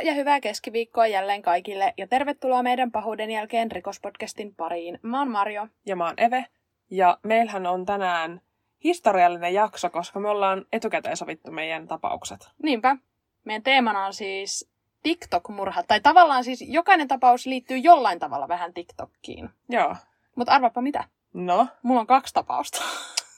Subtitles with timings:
[0.00, 4.98] Moikka ja hyvää keskiviikkoa jälleen kaikille ja tervetuloa meidän pahuuden jälkeen rikospodcastin pariin.
[5.02, 5.66] Mä oon Marjo.
[5.86, 6.46] Ja mä oon Eve.
[6.90, 8.40] Ja meillähän on tänään
[8.84, 12.48] historiallinen jakso, koska me ollaan etukäteen sovittu meidän tapaukset.
[12.62, 12.96] Niinpä.
[13.44, 14.70] Meidän teemana on siis
[15.02, 15.84] TikTok-murhat.
[15.88, 19.50] Tai tavallaan siis jokainen tapaus liittyy jollain tavalla vähän TikTokkiin.
[19.68, 19.96] Joo.
[20.36, 21.04] Mutta arvapa mitä?
[21.34, 22.82] No, Mulla on kaksi tapausta.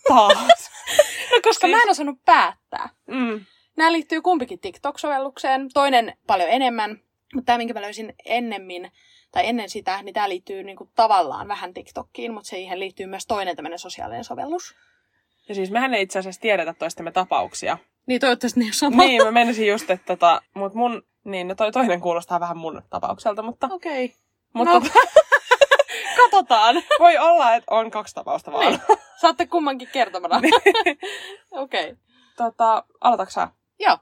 [0.09, 0.71] taas.
[1.33, 2.89] No koska Siis- mä en osannut päättää.
[3.07, 3.45] mm.
[3.77, 7.01] Nämä liittyy kumpikin TikTok-sovellukseen, toinen paljon enemmän,
[7.35, 8.91] mutta tämä, minkä mä löysin ennemmin,
[9.33, 13.57] tai ennen sitä, niin tämä liittyy niinku tavallaan vähän TikTokkiin, mutta siihen liittyy myös toinen
[13.57, 14.75] tämmöinen sosiaalinen sovellus.
[15.49, 17.79] Ja siis mehän ei itse asiassa tiedetä toistemme tapauksia.
[18.07, 19.03] Niin toivottavasti ne ole sama.
[19.03, 22.83] niin, mä menisin just, että tota, mut mun, niin no toi toinen kuulostaa vähän mun
[22.91, 24.05] tapaukselta, mutta, Okei.
[24.05, 24.17] Okay.
[24.53, 24.83] mutta No.
[26.23, 26.83] Katsotaan.
[26.99, 28.67] voi olla, että on kaksi tapausta vaan.
[28.67, 28.81] Niin.
[29.21, 30.37] Saatte kummankin kertomana.
[31.51, 31.91] Okei.
[31.91, 31.97] Okay.
[32.37, 33.49] tota, aloitatko sä?
[33.83, 33.99] Joo.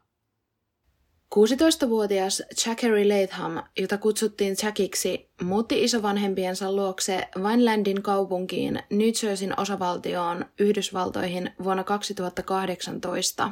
[1.35, 11.51] 16-vuotias Zachary Latham, jota kutsuttiin Jackiksi, muutti isovanhempiensa luokse Vinelandin kaupunkiin New Jerseyn osavaltioon Yhdysvaltoihin
[11.65, 13.51] vuonna 2018.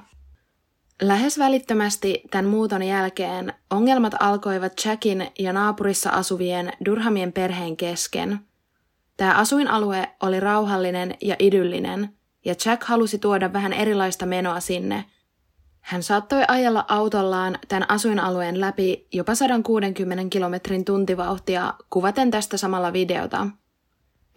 [1.03, 8.39] Lähes välittömästi tämän muuton jälkeen ongelmat alkoivat Jackin ja naapurissa asuvien Durhamien perheen kesken.
[9.17, 12.09] Tämä asuinalue oli rauhallinen ja idyllinen,
[12.45, 15.05] ja Jack halusi tuoda vähän erilaista menoa sinne–
[15.89, 23.47] hän saattoi ajella autollaan tämän asuinalueen läpi jopa 160 kilometrin tuntivauhtia kuvaten tästä samalla videota.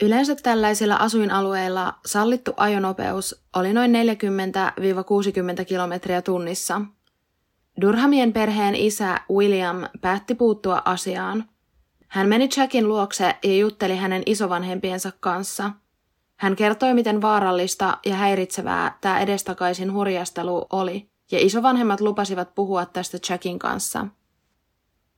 [0.02, 3.92] Yleensä tällaisilla asuinalueilla sallittu ajonopeus oli noin
[5.62, 6.82] 40-60 kilometriä tunnissa.
[7.82, 11.46] Durhamien perheen isä William päätti puuttua asiaan.
[12.08, 15.72] Hän meni Jackin luokse ja jutteli hänen isovanhempiensa kanssa.
[16.36, 23.18] Hän kertoi, miten vaarallista ja häiritsevää tämä edestakaisin hurjastelu oli– ja isovanhemmat lupasivat puhua tästä
[23.30, 24.08] Jackin kanssa.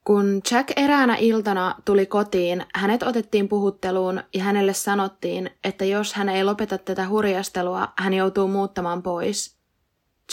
[0.03, 6.29] Kun Jack eräänä iltana tuli kotiin, hänet otettiin puhutteluun ja hänelle sanottiin, että jos hän
[6.29, 9.57] ei lopeta tätä hurjastelua, hän joutuu muuttamaan pois.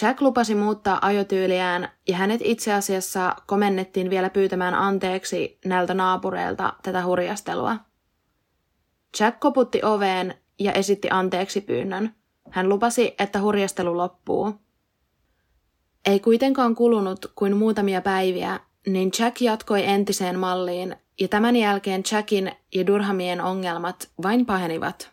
[0.03, 7.05] Jack lupasi muuttaa ajotyyliään ja hänet itse asiassa komennettiin vielä pyytämään anteeksi näiltä naapureilta tätä
[7.05, 7.77] hurjastelua.
[9.21, 12.15] Jack koputti oveen ja esitti anteeksi pyynnön.
[12.51, 14.55] Hän lupasi, että hurjastelu loppuu.
[16.07, 22.53] Ei kuitenkaan kulunut kuin muutamia päiviä, niin Jack jatkoi entiseen malliin, ja tämän jälkeen Jackin
[22.75, 25.11] ja Durhamien ongelmat vain pahenivat.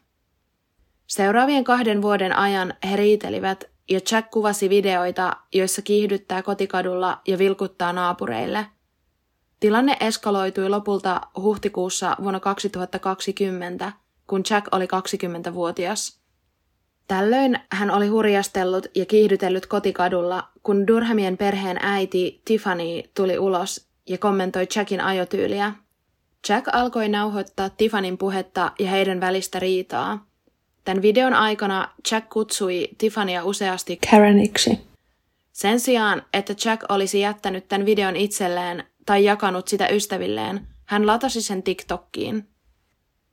[1.08, 7.94] Seuraavien kahden vuoden ajan he riitelivät, ja Jack kuvasi videoita, joissa kiihdyttää kotikadulla ja vilkuttaa
[7.94, 8.66] naapureille.
[9.60, 13.92] Tilanne eskaloitui lopulta huhtikuussa vuonna 2020,
[14.28, 16.20] kun Jack oli 20-vuotias.
[17.08, 24.18] Tällöin hän oli hurjastellut ja kiihdytellyt kotikadulla, kun Durhamien perheen äiti Tiffany tuli ulos ja
[24.18, 25.74] kommentoi Jackin ajotyyliä.
[26.50, 30.26] Jack alkoi nauhoittaa Tiffanyn puhetta ja heidän välistä riitaa.
[30.84, 34.80] Tämän videon aikana Jack kutsui Tiffanya useasti Kareniksi.
[35.52, 41.42] Sen sijaan, että Jack olisi jättänyt tämän videon itselleen tai jakanut sitä ystävilleen, hän latasi
[41.42, 42.48] sen TikTokkiin.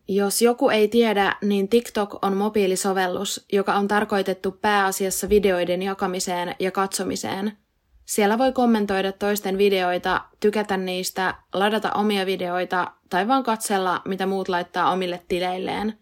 [0.09, 6.71] Jos joku ei tiedä, niin TikTok on mobiilisovellus, joka on tarkoitettu pääasiassa videoiden jakamiseen ja
[6.71, 7.53] katsomiseen.
[8.05, 14.49] Siellä voi kommentoida toisten videoita, tykätä niistä, ladata omia videoita tai vaan katsella, mitä muut
[14.49, 15.99] laittaa omille tileilleen.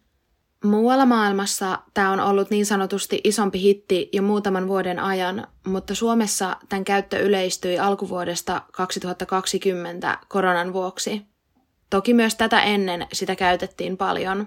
[0.65, 6.57] Muualla maailmassa tämä on ollut niin sanotusti isompi hitti jo muutaman vuoden ajan, mutta Suomessa
[6.69, 11.32] tämän käyttö yleistyi alkuvuodesta 2020 koronan vuoksi.
[11.93, 14.47] Toki myös tätä ennen sitä käytettiin paljon.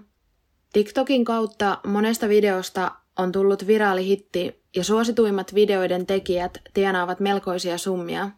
[0.74, 8.30] TikTokin kautta monesta videosta on tullut viraalihitti ja suosituimmat videoiden tekijät tienaavat melkoisia summia.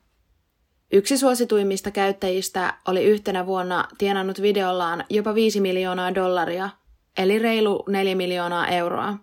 [0.92, 6.69] Yksi suosituimmista käyttäjistä oli yhtenä vuonna tienannut videollaan jopa 5 miljoonaa dollaria,
[7.18, 9.18] eli reilu 4 miljoonaa euroa.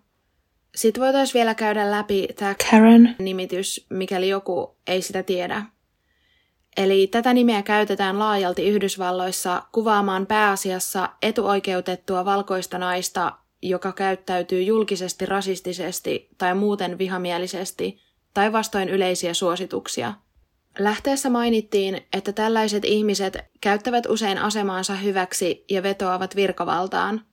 [0.74, 5.73] Sitten voitaisiin vielä käydä läpi tämä Karen-nimitys, mikäli joku ei sitä tiedä.
[6.76, 13.32] Eli tätä nimeä käytetään laajalti Yhdysvalloissa kuvaamaan pääasiassa etuoikeutettua valkoista naista,
[13.62, 17.98] joka käyttäytyy julkisesti rasistisesti tai muuten vihamielisesti
[18.34, 20.14] tai vastoin yleisiä suosituksia.
[20.78, 27.24] Lähteessä mainittiin, että tällaiset ihmiset käyttävät usein asemaansa hyväksi ja vetoavat virkavaltaan.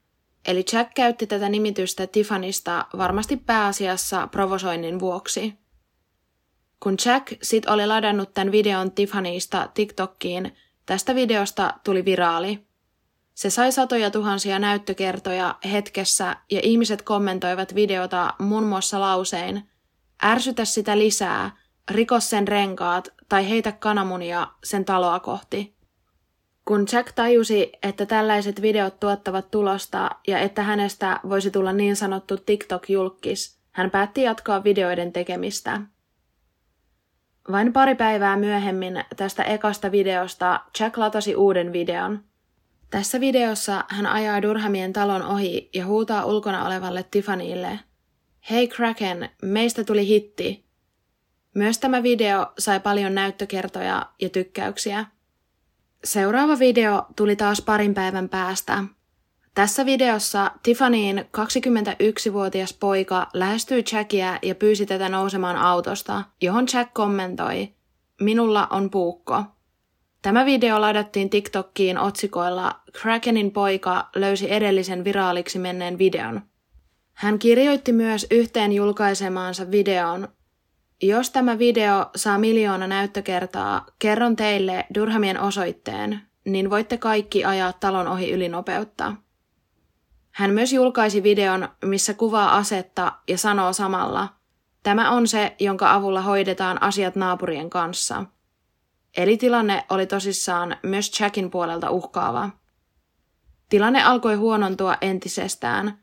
[0.47, 5.60] Eli Jack käytti tätä nimitystä Tiffanista varmasti pääasiassa provosoinnin vuoksi.
[6.83, 10.55] Kun Jack sit oli ladannut tämän videon Tiffanysta TikTokkiin,
[10.85, 12.59] tästä videosta tuli viraali.
[13.33, 19.69] Se sai satoja tuhansia näyttökertoja hetkessä ja ihmiset kommentoivat videota muun muassa lausein
[20.23, 21.57] Ärsytä sitä lisää,
[21.91, 25.75] rikos sen renkaat tai heitä kananmunia sen taloa kohti.
[26.65, 32.35] Kun Jack tajusi, että tällaiset videot tuottavat tulosta ja että hänestä voisi tulla niin sanottu
[32.37, 35.81] TikTok-julkis, hän päätti jatkaa videoiden tekemistä.
[37.51, 42.23] Vain pari päivää myöhemmin tästä ekasta videosta Jack latasi uuden videon.
[42.89, 47.79] Tässä videossa hän ajaa Durhamien talon ohi ja huutaa ulkona olevalle Tiffanylle.
[48.49, 50.65] Hei Kraken, meistä tuli hitti.
[51.55, 55.05] Myös tämä video sai paljon näyttökertoja ja tykkäyksiä.
[56.03, 58.83] Seuraava video tuli taas parin päivän päästä.
[59.55, 67.69] Tässä videossa Tiffanyin 21-vuotias poika lähestyi Jackia ja pyysi tätä nousemaan autosta, johon Jack kommentoi,
[68.21, 69.43] minulla on puukko.
[70.21, 76.41] Tämä video ladattiin TikTokkiin otsikoilla Krakenin poika löysi edellisen viraaliksi menneen videon.
[77.13, 80.27] Hän kirjoitti myös yhteen julkaisemaansa videon,
[81.01, 88.07] jos tämä video saa miljoona näyttökertaa, kerron teille Durhamien osoitteen, niin voitte kaikki ajaa talon
[88.07, 89.13] ohi ylinopeutta.
[90.31, 94.29] Hän myös julkaisi videon, missä kuvaa asetta ja sanoo samalla,
[94.83, 98.25] tämä on se, jonka avulla hoidetaan asiat naapurien kanssa.
[99.17, 102.49] Eli tilanne oli tosissaan myös Jackin puolelta uhkaava.
[103.69, 105.97] Tilanne alkoi huonontua entisestään.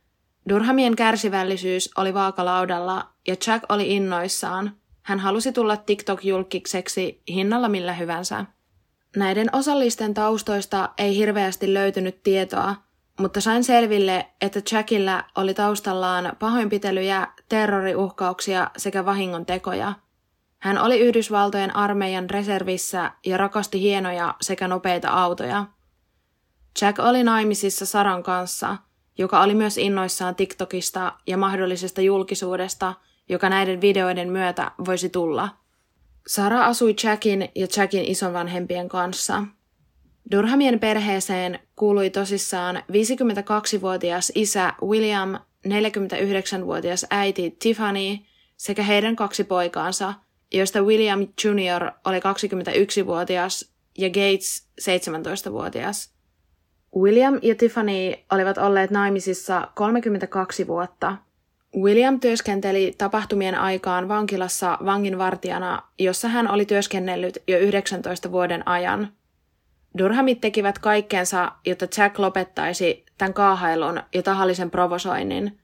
[0.48, 8.44] Durhamien kärsivällisyys oli vaakalaudalla ja Jack oli innoissaan, hän halusi tulla TikTok-julkikseksi hinnalla millä hyvänsä.
[9.16, 12.74] Näiden osallisten taustoista ei hirveästi löytynyt tietoa,
[13.18, 19.94] mutta sain selville, että Jackillä oli taustallaan pahoinpitelyjä, terroriuhkauksia sekä vahingon tekoja.
[20.58, 25.66] Hän oli Yhdysvaltojen armeijan reservissä ja rakasti hienoja sekä nopeita autoja.
[26.80, 28.76] Jack oli naimisissa Saran kanssa,
[29.18, 32.94] joka oli myös innoissaan TikTokista ja mahdollisesta julkisuudesta–
[33.28, 35.48] joka näiden videoiden myötä voisi tulla.
[36.26, 39.44] Sara asui Jackin ja Jackin isonvanhempien kanssa.
[40.30, 45.34] Durhamien perheeseen kuului tosissaan 52-vuotias isä William,
[45.66, 48.18] 49-vuotias äiti Tiffany
[48.56, 50.14] sekä heidän kaksi poikaansa,
[50.52, 51.90] joista William Jr.
[52.04, 56.10] oli 21-vuotias ja Gates 17-vuotias.
[56.96, 61.16] William ja Tiffany olivat olleet naimisissa 32 vuotta–
[61.76, 69.12] William työskenteli tapahtumien aikaan vankilassa vanginvartijana, jossa hän oli työskennellyt jo 19 vuoden ajan.
[69.98, 75.58] Durhamit tekivät kaikkensa, jotta Jack lopettaisi tämän kaahailun ja tahallisen provosoinnin.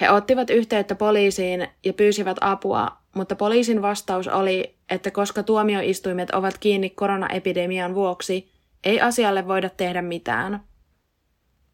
[0.00, 6.58] He ottivat yhteyttä poliisiin ja pyysivät apua, mutta poliisin vastaus oli, että koska tuomioistuimet ovat
[6.58, 8.52] kiinni koronaepidemian vuoksi,
[8.84, 10.60] ei asialle voida tehdä mitään.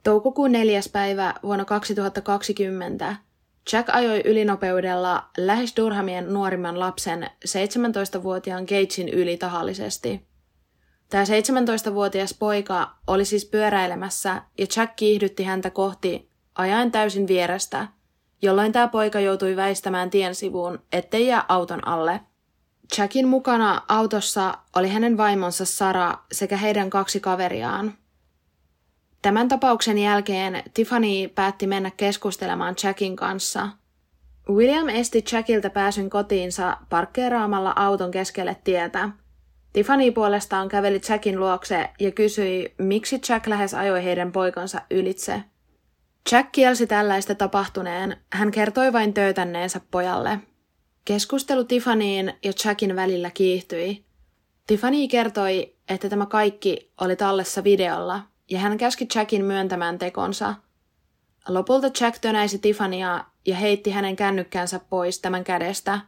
[0.03, 3.17] Toukokuun neljäs päivä vuonna 2020
[3.73, 10.27] Jack ajoi ylinopeudella lähes Durhamien nuorimman lapsen 17-vuotiaan Gatesin yli tahallisesti.
[11.09, 17.89] Tämä 17-vuotias poika oli siis pyöräilemässä ja Jack kiihdytti häntä kohti ajaen täysin vierestä,
[18.43, 22.21] jolloin tämä poika joutui väistämään tien sivuun, ettei jää auton alle.
[22.99, 27.95] Jackin mukana autossa oli hänen vaimonsa Sara sekä heidän kaksi kaveriaan–
[29.27, 33.69] Tämän tapauksen jälkeen Tiffany päätti mennä keskustelemaan Jackin kanssa.
[34.49, 39.09] William esti Jackilta pääsyn kotiinsa parkkeeraamalla auton keskelle tietä.
[39.77, 45.43] Tiffany puolestaan käveli Jackin luokse ja kysyi, miksi Jack lähes ajoi heidän poikansa ylitse.
[46.33, 50.39] Jack kielsi tällaista tapahtuneen, hän kertoi vain töötänneensä pojalle.
[51.05, 54.05] Keskustelu Tiffanyin ja Jackin välillä kiihtyi.
[54.67, 60.55] Tiffany kertoi, että tämä kaikki oli tallessa videolla– ja hän käski Jackin myöntämään tekonsa.
[61.49, 66.01] Lopulta Jack tönäisi Tiffania ja heitti hänen kännykkänsä pois tämän kädestä.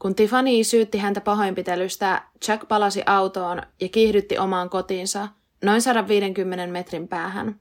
[0.00, 5.28] Kun Tiffany syytti häntä pahoinpitelystä, Jack palasi autoon ja kiihdytti omaan kotiinsa
[5.64, 7.60] noin 150 metrin päähän.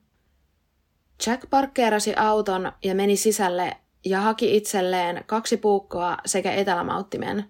[1.28, 7.46] Jack parkkeerasi auton ja meni sisälle ja haki itselleen kaksi puukkoa sekä etelämauttimen.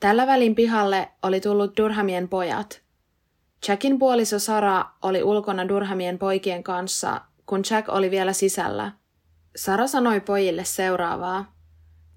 [0.00, 2.80] Tällä välin pihalle oli tullut Durhamien pojat–
[3.68, 8.92] Jackin puoliso Sara oli ulkona Durhamien poikien kanssa, kun Jack oli vielä sisällä.
[9.56, 11.54] Sara sanoi pojille seuraavaa.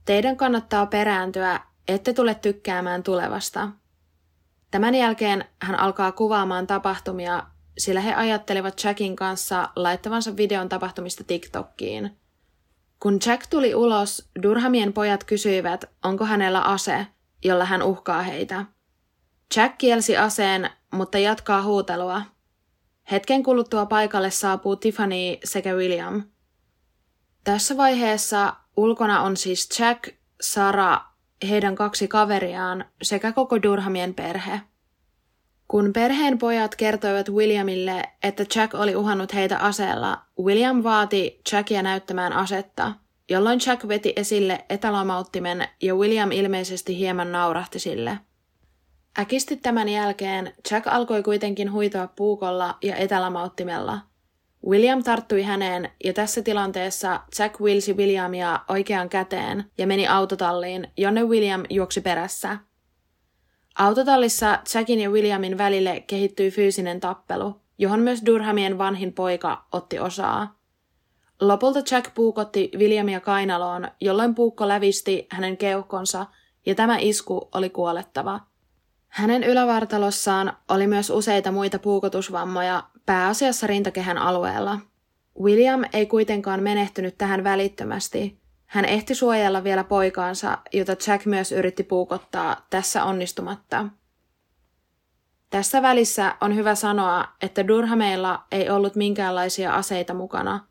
[0.06, 3.70] Teidän kannattaa perääntyä, ette tule tykkäämään tulevasta.
[4.72, 7.44] Tämän jälkeen hän alkaa kuvaamaan tapahtumia,
[7.77, 12.17] sillä he ajattelivat Jackin kanssa laittavansa videon tapahtumista TikTokkiin.
[13.00, 17.08] Kun Jack tuli ulos, Durhamien pojat kysyivät, onko hänellä ase,
[17.44, 18.65] jolla hän uhkaa heitä.
[19.56, 22.22] Jack kielsi aseen mutta jatkaa huutelua.
[23.12, 26.24] Hetken kuluttua paikalle saapuu Tiffany sekä William.
[27.44, 30.10] Tässä vaiheessa ulkona on siis Jack,
[30.41, 31.01] Sara
[31.50, 34.62] heidän kaksi kaveriaan sekä koko Durhamien perhe.
[35.67, 42.34] Kun perheen pojat kertoivat Williamille, että Jack oli uhannut heitä aseella, William vaati Jackia näyttämään
[42.34, 42.94] asetta,
[43.29, 48.20] jolloin Jack veti esille etälomauttimen ja William ilmeisesti hieman naurahti sille.
[49.20, 54.00] Äkisti tämän jälkeen Jack alkoi kuitenkin huitoa puukolla ja etälamauttimella.
[54.68, 61.24] William tarttui häneen ja tässä tilanteessa Jack wilsi Williamia oikeaan käteen ja meni autotalliin, jonne
[61.24, 62.58] William juoksi perässä.
[63.78, 70.60] Autotallissa Jackin ja Williamin välille kehittyi fyysinen tappelu, johon myös Durhamien vanhin poika otti osaa.
[71.42, 76.26] Lopulta Jack puukotti Williamia kainaloon, jolloin puukko lävisti hänen keuhkonsa
[76.66, 78.40] ja tämä isku oli kuolettava.
[79.08, 84.80] Hänen ylävartalossaan oli myös useita muita puukotusvammoja, pääasiassa rintakehän alueella.
[85.42, 88.40] William ei kuitenkaan menehtynyt tähän välittömästi.
[88.66, 93.86] Hän ehti suojella vielä poikaansa, jota Jack myös yritti puukottaa, tässä onnistumatta.
[95.50, 100.68] Tässä välissä on hyvä sanoa, että Durhameilla ei ollut minkäänlaisia aseita mukana.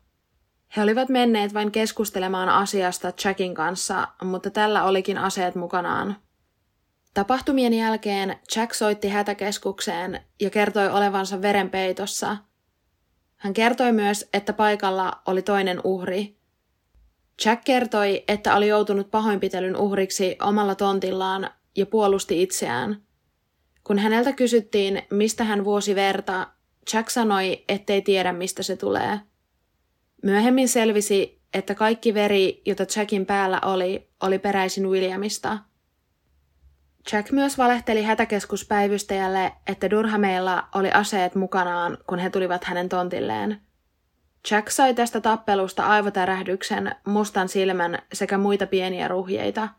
[0.77, 6.15] He olivat menneet vain keskustelemaan asiasta Jackin kanssa, mutta tällä olikin aseet mukanaan.
[7.17, 12.37] Tapahtumien jälkeen Jack soitti hätäkeskukseen ja kertoi olevansa verenpeitossa.
[13.35, 16.37] Hän kertoi myös, että paikalla oli toinen uhri.
[17.45, 23.01] Jack kertoi, että oli joutunut pahoinpitelyn uhriksi omalla tontillaan ja puolusti itseään.
[23.83, 26.47] Kun häneltä kysyttiin, mistä hän vuosi verta,
[26.93, 29.19] Jack sanoi, ettei tiedä, mistä se tulee.
[30.23, 35.57] Myöhemmin selvisi, että kaikki veri, jota Jackin päällä oli, oli peräisin Williamista–
[37.11, 43.61] Jack myös valehteli hätäkeskuspäivystäjälle, että Durhameilla oli aseet mukanaan, kun he tulivat hänen tontilleen.
[44.51, 49.69] Jack sai tästä tappelusta aivotärähdyksen, mustan silmän sekä muita pieniä ruhjeita.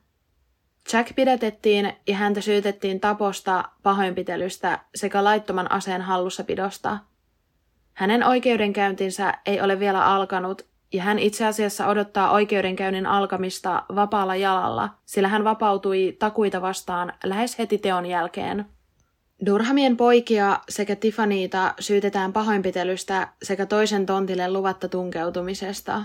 [0.92, 6.98] Jack pidätettiin ja häntä syytettiin taposta, pahoinpitelystä sekä laittoman aseen hallussapidosta.
[7.94, 14.88] Hänen oikeudenkäyntinsä ei ole vielä alkanut ja hän itse asiassa odottaa oikeudenkäynnin alkamista vapaalla jalalla,
[15.04, 18.66] sillä hän vapautui takuita vastaan lähes heti teon jälkeen.
[19.46, 26.02] Durhamien poikia sekä Tiffanyta syytetään pahoinpitelystä sekä toisen tontille luvatta tunkeutumisesta.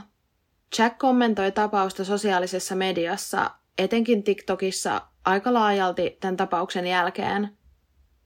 [0.77, 7.57] Jack kommentoi tapausta sosiaalisessa mediassa, etenkin TikTokissa, aika laajalti tämän tapauksen jälkeen.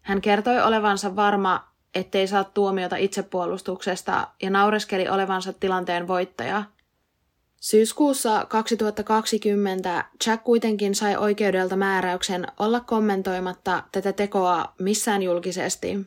[0.02, 6.64] Hän kertoi olevansa varma, ettei saa tuomiota itsepuolustuksesta ja naureskeli olevansa tilanteen voittaja.
[7.62, 15.98] Syyskuussa 2020 Jack kuitenkin sai oikeudelta määräyksen olla kommentoimatta tätä tekoa missään julkisesti.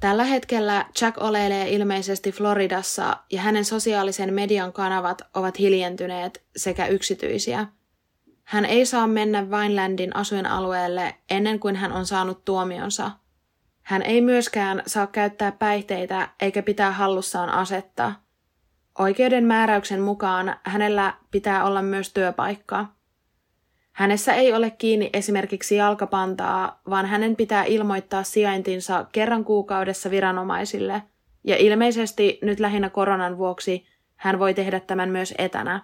[0.00, 7.66] Tällä hetkellä Jack oleilee ilmeisesti Floridassa ja hänen sosiaalisen median kanavat ovat hiljentyneet sekä yksityisiä.
[8.44, 13.10] Hän ei saa mennä Vinelandin asuinalueelle ennen kuin hän on saanut tuomionsa–
[13.84, 18.12] hän ei myöskään saa käyttää päihteitä eikä pitää hallussaan asetta.
[18.98, 22.86] Oikeuden määräyksen mukaan hänellä pitää olla myös työpaikka.
[23.92, 31.02] Hänessä ei ole kiinni esimerkiksi jalkapantaa, vaan hänen pitää ilmoittaa sijaintinsa kerran kuukaudessa viranomaisille,
[31.44, 33.86] ja ilmeisesti nyt lähinnä koronan vuoksi
[34.16, 35.82] hän voi tehdä tämän myös etänä.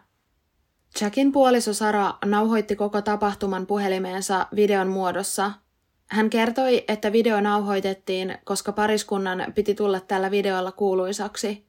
[1.01, 5.53] Jackin puoliso Sara nauhoitti koko tapahtuman puhelimeensa videon muodossa,
[6.11, 11.67] hän kertoi, että video nauhoitettiin, koska pariskunnan piti tulla tällä videolla kuuluisaksi.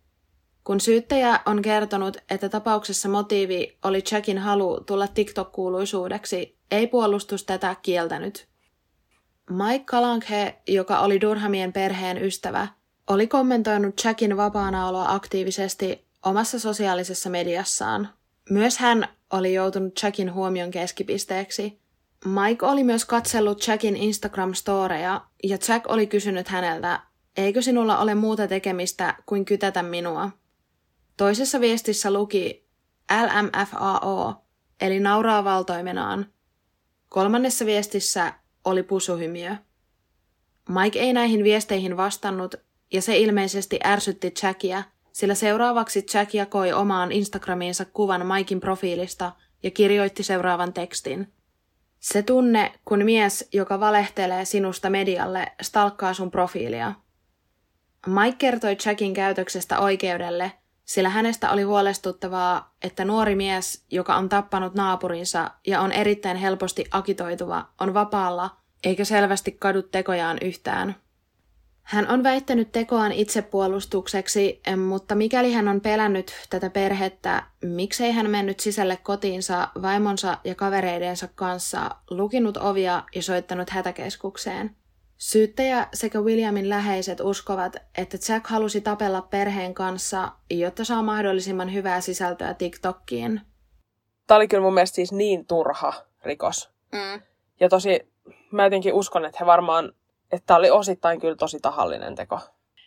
[0.63, 7.75] Kun syyttäjä on kertonut, että tapauksessa motiivi oli Jackin halu tulla TikTok-kuuluisuudeksi, ei puolustus tätä
[7.81, 8.47] kieltänyt.
[9.49, 12.67] Mike Kalankhe, joka oli Durhamien perheen ystävä,
[13.07, 18.09] oli kommentoinut Jackin vapaanaoloa aktiivisesti omassa sosiaalisessa mediassaan.
[18.49, 21.77] Myös hän oli joutunut Jackin huomion keskipisteeksi–
[22.25, 26.99] Mike oli myös katsellut Jackin Instagram-storeja ja Jack oli kysynyt häneltä,
[27.37, 30.29] eikö sinulla ole muuta tekemistä kuin kytätä minua.
[31.17, 32.67] Toisessa viestissä luki
[33.11, 34.33] LMFAO,
[34.81, 36.25] eli nauraa valtoimenaan.
[37.09, 38.33] Kolmannessa viestissä
[38.65, 39.55] oli pusuhymiö.
[40.69, 42.55] Mike ei näihin viesteihin vastannut,
[42.93, 49.31] ja se ilmeisesti ärsytti Jackia, sillä seuraavaksi Jack jakoi omaan Instagramiinsa kuvan Maikin profiilista
[49.63, 51.27] ja kirjoitti seuraavan tekstin–
[52.01, 56.93] se tunne, kun mies, joka valehtelee sinusta medialle, stalkkaa sun profiilia.
[58.07, 60.51] Mike kertoi Jackin käytöksestä oikeudelle,
[60.85, 66.85] sillä hänestä oli huolestuttavaa, että nuori mies, joka on tappanut naapurinsa ja on erittäin helposti
[66.91, 68.49] akitoituva, on vapaalla
[68.83, 70.95] eikä selvästi kadu tekojaan yhtään.
[71.91, 78.59] Hän on väittänyt tekoaan itsepuolustukseksi, mutta mikäli hän on pelännyt tätä perhettä, miksei hän mennyt
[78.59, 84.75] sisälle kotiinsa vaimonsa ja kavereidensa kanssa, lukinut ovia ja soittanut hätäkeskukseen?
[85.17, 92.01] Syyttäjä sekä Williamin läheiset uskovat, että Jack halusi tapella perheen kanssa, jotta saa mahdollisimman hyvää
[92.01, 93.41] sisältöä TikTokkiin.
[94.27, 95.93] Tämä oli kyllä mun mielestä siis niin turha
[96.23, 96.69] rikos.
[96.91, 97.21] Mm.
[97.59, 97.99] Ja tosi,
[98.51, 99.93] mä jotenkin uskon, että he varmaan,
[100.31, 102.39] että tämä oli osittain kyllä tosi tahallinen teko.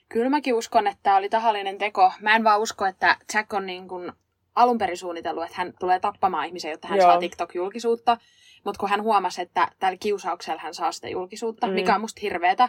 [0.09, 2.13] Kyllä mäkin uskon, että tämä oli tahallinen teko.
[2.21, 4.13] Mä en vaan usko, että Jack on niin kuin
[4.55, 7.11] alun perin suunnitellut, että hän tulee tappamaan ihmisiä, jotta hän Joo.
[7.11, 8.17] saa TikTok-julkisuutta.
[8.65, 11.73] Mutta kun hän huomasi, että tällä kiusauksella hän saa sitä julkisuutta, mm.
[11.73, 12.69] mikä on musta hirveetä.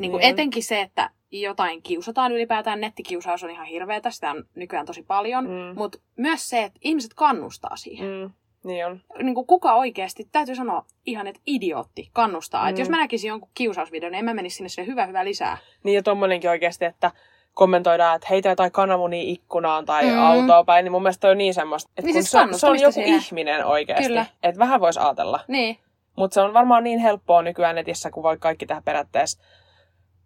[0.00, 0.28] Niin kuin mm.
[0.30, 2.80] Etenkin se, että jotain kiusataan ylipäätään.
[2.80, 5.44] Nettikiusaus on ihan hirveätä, sitä on nykyään tosi paljon.
[5.44, 5.74] Mm.
[5.74, 8.08] Mutta myös se, että ihmiset kannustaa siihen.
[8.08, 8.30] Mm.
[8.68, 9.00] Niin on.
[9.22, 12.62] Niin kuin kuka oikeasti, täytyy sanoa ihan, että idiootti kannustaa.
[12.62, 12.68] Mm.
[12.68, 15.58] Että jos mä näkisin jonkun kiusausvideon, niin en mä menisi sinne sille hyvä, hyvä lisää.
[15.84, 17.10] Niin ja tommonenkin oikeasti, että
[17.54, 20.18] kommentoidaan, että heitä jotain kananmunia ikkunaan tai mm.
[20.18, 22.66] autoa päin, niin mun mielestä toi on niin semmoista, että niin kun siis se, se
[22.66, 23.14] on joku siihen.
[23.14, 25.40] ihminen oikeasti, että vähän voisi ajatella.
[25.48, 25.78] Niin.
[26.16, 29.40] Mutta se on varmaan niin helppoa nykyään netissä, kun voi kaikki tehdä periaatteessa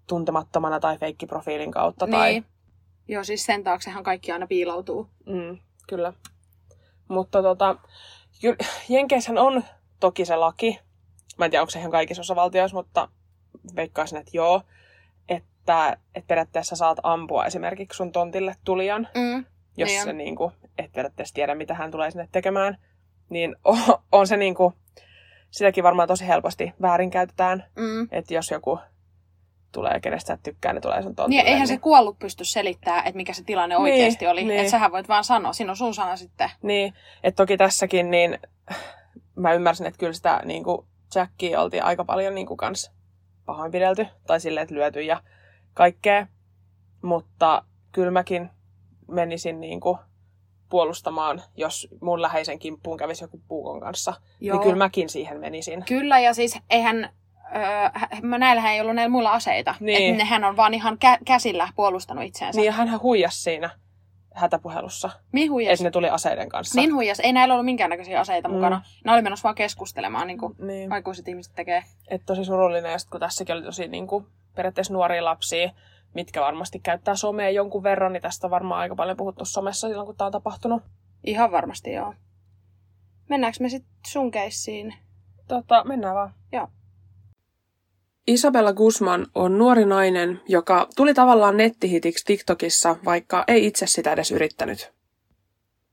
[0.08, 2.06] tuntemattomana tai feikkiprofiilin kautta.
[2.06, 2.18] Niin.
[2.18, 2.42] Tai...
[3.08, 5.08] Joo, siis sen taaksehan kaikki aina piiloutuu.
[5.26, 5.58] Mm,
[5.88, 6.12] kyllä.
[7.08, 7.76] Mutta tota,
[8.88, 9.64] Jenkeissähän on
[10.00, 10.80] toki se laki,
[11.38, 13.08] mä en tiedä onko se ihan kaikissa osavaltioissa, mutta
[13.76, 14.62] veikkaisin, että joo,
[15.28, 19.44] että, että periaatteessa saat ampua esimerkiksi sun tontille tulijan, mm,
[19.76, 22.78] jos niin se niin kuin, et periaatteessa tiedä, mitä hän tulee sinne tekemään,
[23.28, 23.78] niin on,
[24.12, 24.74] on se niin kuin,
[25.50, 28.08] sitäkin varmaan tosi helposti väärinkäytetään, mm.
[28.10, 28.78] että jos joku
[29.72, 31.42] tulee, kenestä sä tykkää, niin tulee sun tontille.
[31.42, 31.76] Niin, eihän niin...
[31.76, 34.44] se kuollut pysty selittämään, että mikä se tilanne niin, oikeasti oli.
[34.44, 34.60] Niin.
[34.60, 36.50] Että sähän voit vaan sanoa, siinä on sun sana sitten.
[36.62, 38.38] Niin, että toki tässäkin, niin
[39.34, 42.92] mä ymmärsin, että kyllä sitä niin kuin Jackia oltiin aika paljon niin kuin kans
[43.46, 45.22] pahoinpidelty, tai silleen, että lyöty ja
[45.74, 46.26] kaikkea.
[47.02, 48.50] Mutta kyllä mäkin
[49.08, 49.98] menisin niin kuin
[50.68, 54.10] puolustamaan, jos mun läheisen kimppuun kävisi joku puukon kanssa.
[54.10, 54.56] Niin Joo.
[54.56, 55.84] Niin kyllä mäkin siihen menisin.
[55.84, 57.10] Kyllä, ja siis eihän
[57.56, 59.74] öö, näillähän ei ollut näillä muilla aseita.
[59.80, 60.10] Niin.
[60.10, 62.60] Että nehän on vaan ihan kä- käsillä puolustanut itseensä.
[62.60, 63.70] Niin, hän huijas siinä
[64.34, 65.10] hätäpuhelussa.
[65.32, 65.72] Mihin huijas?
[65.72, 66.80] Että ne tuli aseiden kanssa.
[66.80, 67.20] Niin huijas.
[67.20, 68.54] Ei näillä ollut minkäännäköisiä aseita mm.
[68.54, 68.82] mukana.
[69.04, 70.92] Ne oli menossa vaan keskustelemaan, niin kuin niin.
[70.92, 71.84] aikuiset ihmiset tekee.
[72.08, 75.70] Että tosi surullinen, ja sit, kun tässäkin oli tosi niin kuin, periaatteessa nuoria lapsia,
[76.14, 80.06] mitkä varmasti käyttää somea jonkun verran, niin tästä on varmaan aika paljon puhuttu somessa silloin,
[80.06, 80.82] kun tämä on tapahtunut.
[81.24, 82.14] Ihan varmasti, joo.
[83.28, 84.94] Mennäänkö me sitten sun keissiin?
[85.48, 86.34] Tota, mennään vaan.
[86.52, 86.68] Joo.
[88.26, 94.30] Isabella Guzman on nuori nainen, joka tuli tavallaan nettihitiksi TikTokissa, vaikka ei itse sitä edes
[94.30, 94.92] yrittänyt.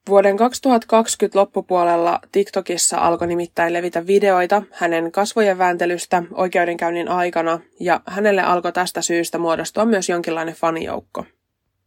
[0.09, 8.41] Vuoden 2020 loppupuolella TikTokissa alkoi nimittäin levitä videoita hänen kasvojen vääntelystä oikeudenkäynnin aikana, ja hänelle
[8.41, 11.25] alkoi tästä syystä muodostua myös jonkinlainen fanijoukko.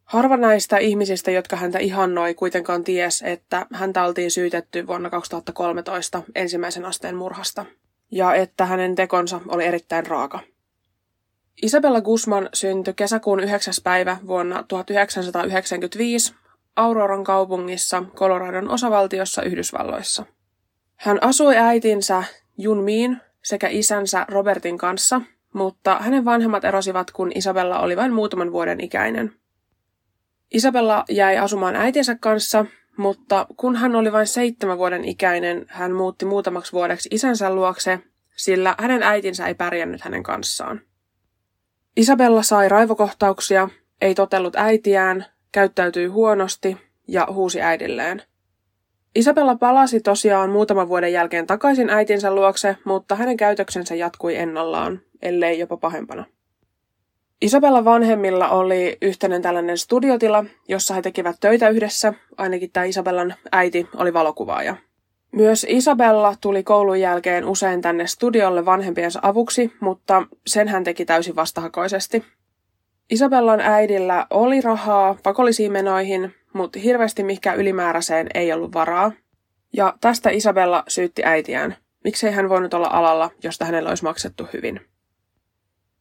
[0.04, 6.84] Harva näistä ihmisistä, jotka häntä ihannoi, kuitenkaan ties, että häntä oltiin syytetty vuonna 2013 ensimmäisen
[6.84, 7.66] asteen murhasta–
[8.12, 10.40] ja että hänen tekonsa oli erittäin raaka.
[11.62, 13.74] Isabella Guzman syntyi kesäkuun 9.
[13.84, 16.34] päivä vuonna 1995
[16.76, 20.24] Auroran kaupungissa Coloradon osavaltiossa Yhdysvalloissa.
[20.96, 22.24] Hän asui äitinsä
[22.58, 25.20] Junmiin sekä isänsä Robertin kanssa,
[25.52, 29.32] mutta hänen vanhemmat erosivat, kun Isabella oli vain muutaman vuoden ikäinen.
[30.50, 36.24] Isabella jäi asumaan äitinsä kanssa, mutta kun hän oli vain seitsemän vuoden ikäinen, hän muutti
[36.24, 37.98] muutamaksi vuodeksi isänsä luokse,
[38.36, 40.80] sillä hänen äitinsä ei pärjännyt hänen kanssaan.
[41.96, 43.68] Isabella sai raivokohtauksia,
[44.00, 46.76] ei totellut äitiään, käyttäytyi huonosti
[47.08, 48.22] ja huusi äidilleen.
[49.14, 55.58] Isabella palasi tosiaan muutaman vuoden jälkeen takaisin äitinsä luokse, mutta hänen käytöksensä jatkui ennallaan, ellei
[55.58, 56.24] jopa pahempana.
[57.42, 63.88] Isabella vanhemmilla oli yhteinen tällainen studiotila, jossa he tekivät töitä yhdessä, ainakin tämä Isabellan äiti
[63.96, 64.76] oli valokuvaaja.
[65.32, 71.36] Myös Isabella tuli koulun jälkeen usein tänne studiolle vanhempiensa avuksi, mutta sen hän teki täysin
[71.36, 72.24] vastahakoisesti.
[73.10, 79.12] Isabellan äidillä oli rahaa pakollisiin menoihin, mutta hirveästi mikä ylimääräiseen ei ollut varaa.
[79.72, 81.76] Ja tästä Isabella syytti äitiään.
[82.04, 84.91] Miksei hän voinut olla alalla, josta hänellä olisi maksettu hyvin.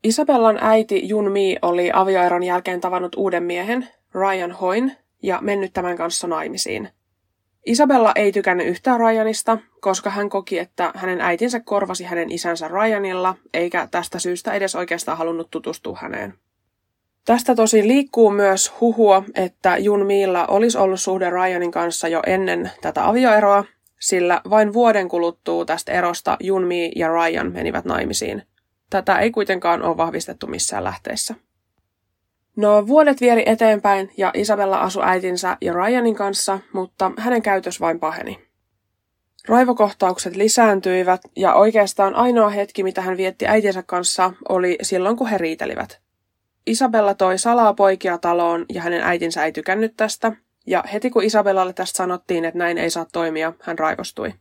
[0.03, 5.97] Isabellan äiti Jun Mi oli avioeron jälkeen tavannut uuden miehen, Ryan Hoin, ja mennyt tämän
[5.97, 6.89] kanssa naimisiin.
[7.65, 13.35] Isabella ei tykännyt yhtään Ryanista, koska hän koki, että hänen äitinsä korvasi hänen isänsä Ryanilla,
[13.53, 16.33] eikä tästä syystä edes oikeastaan halunnut tutustua häneen.
[17.25, 22.71] Tästä tosi liikkuu myös huhua, että Jun Miilla olisi ollut suhde Ryanin kanssa jo ennen
[22.81, 23.63] tätä avioeroa,
[23.99, 28.43] sillä vain vuoden kuluttua tästä erosta Junmi ja Ryan menivät naimisiin.
[28.91, 31.35] Tätä ei kuitenkaan ole vahvistettu missään lähteessä.
[32.55, 37.99] No vuodet vieri eteenpäin ja Isabella asui äitinsä ja Ryanin kanssa, mutta hänen käytös vain
[37.99, 38.39] paheni.
[39.47, 45.37] Raivokohtaukset lisääntyivät ja oikeastaan ainoa hetki, mitä hän vietti äitinsä kanssa, oli silloin, kun he
[45.37, 45.99] riitelivät.
[46.67, 50.31] Isabella toi salaa poikia taloon ja hänen äitinsä ei tykännyt tästä,
[50.67, 54.33] ja heti kun Isabellalle tästä sanottiin, että näin ei saa toimia, hän raivostui.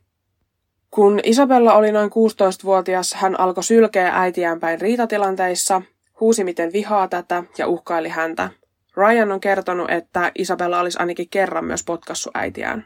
[0.91, 5.81] Kun Isabella oli noin 16-vuotias, hän alkoi sylkeä äitiään päin riitatilanteissa,
[6.19, 8.49] huusi miten vihaa tätä ja uhkaili häntä.
[8.97, 12.85] Ryan on kertonut, että Isabella olisi ainakin kerran myös potkassut äitiään.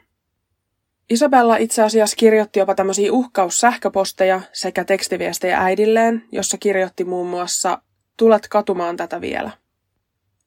[1.09, 7.81] Isabella itse asiassa kirjoitti jopa tämmöisiä uhkaussähköposteja sekä tekstiviestejä äidilleen, jossa kirjoitti muun muassa
[8.17, 9.51] Tulet katumaan tätä vielä.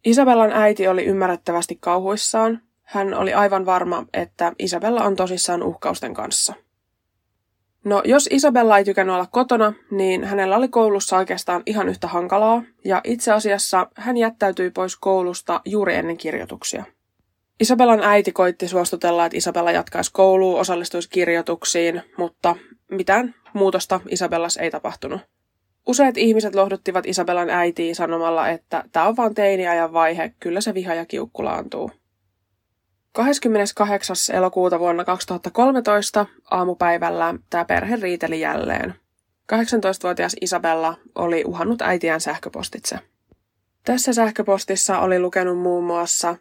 [0.05, 2.61] Isabellan äiti oli ymmärrettävästi kauhuissaan.
[2.83, 6.55] Hän oli aivan varma, että Isabella on tosissaan uhkausten kanssa.
[7.89, 12.63] No, jos Isabella ei tykännyt olla kotona, niin hänellä oli koulussa oikeastaan ihan yhtä hankalaa,
[12.85, 16.85] ja itse asiassa hän jättäytyi pois koulusta juuri ennen kirjoituksia.
[17.61, 22.57] Isabellan äiti koitti suostutella, että Isabella jatkaisi kouluun, osallistuisi kirjoituksiin, mutta
[22.91, 25.21] mitään muutosta Isabellas ei tapahtunut.
[25.87, 30.95] Useat ihmiset lohduttivat Isabellan äitiin sanomalla, että tämä on vain teiniajan vaihe, kyllä se viha
[30.95, 31.91] ja kiukku laantuu.
[33.25, 34.17] 28.
[34.33, 38.95] elokuuta vuonna 2013 aamupäivällä tämä perhe riiteli jälleen.
[39.53, 42.99] 18-vuotias Isabella oli uhannut äitiään sähköpostitse.
[43.85, 46.37] Tässä sähköpostissa oli lukenut muun muassa,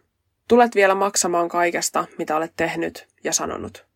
[0.48, 3.86] tulet vielä maksamaan kaikesta, mitä olet tehnyt ja sanonut.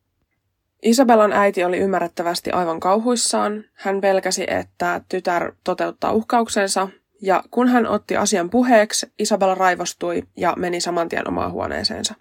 [0.83, 3.65] Isabellan äiti oli ymmärrettävästi aivan kauhuissaan.
[3.73, 6.89] Hän pelkäsi, että tytär toteuttaa uhkauksensa,
[7.21, 12.15] ja kun hän otti asian puheeksi, Isabella raivostui ja meni saman tien omaan huoneeseensa.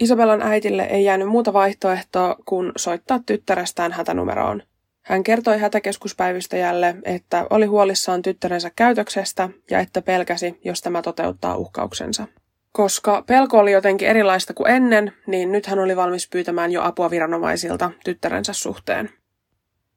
[0.00, 4.62] Isabellan äitille ei jäänyt muuta vaihtoehtoa kuin soittaa tyttärestään hätänumeroon.
[5.02, 12.26] Hän kertoi hätäkeskuspäivystäjälle, että oli huolissaan tyttärensä käytöksestä ja että pelkäsi, jos tämä toteuttaa uhkauksensa.
[12.72, 17.10] Koska pelko oli jotenkin erilaista kuin ennen, niin nyt hän oli valmis pyytämään jo apua
[17.10, 19.10] viranomaisilta tyttärensä suhteen.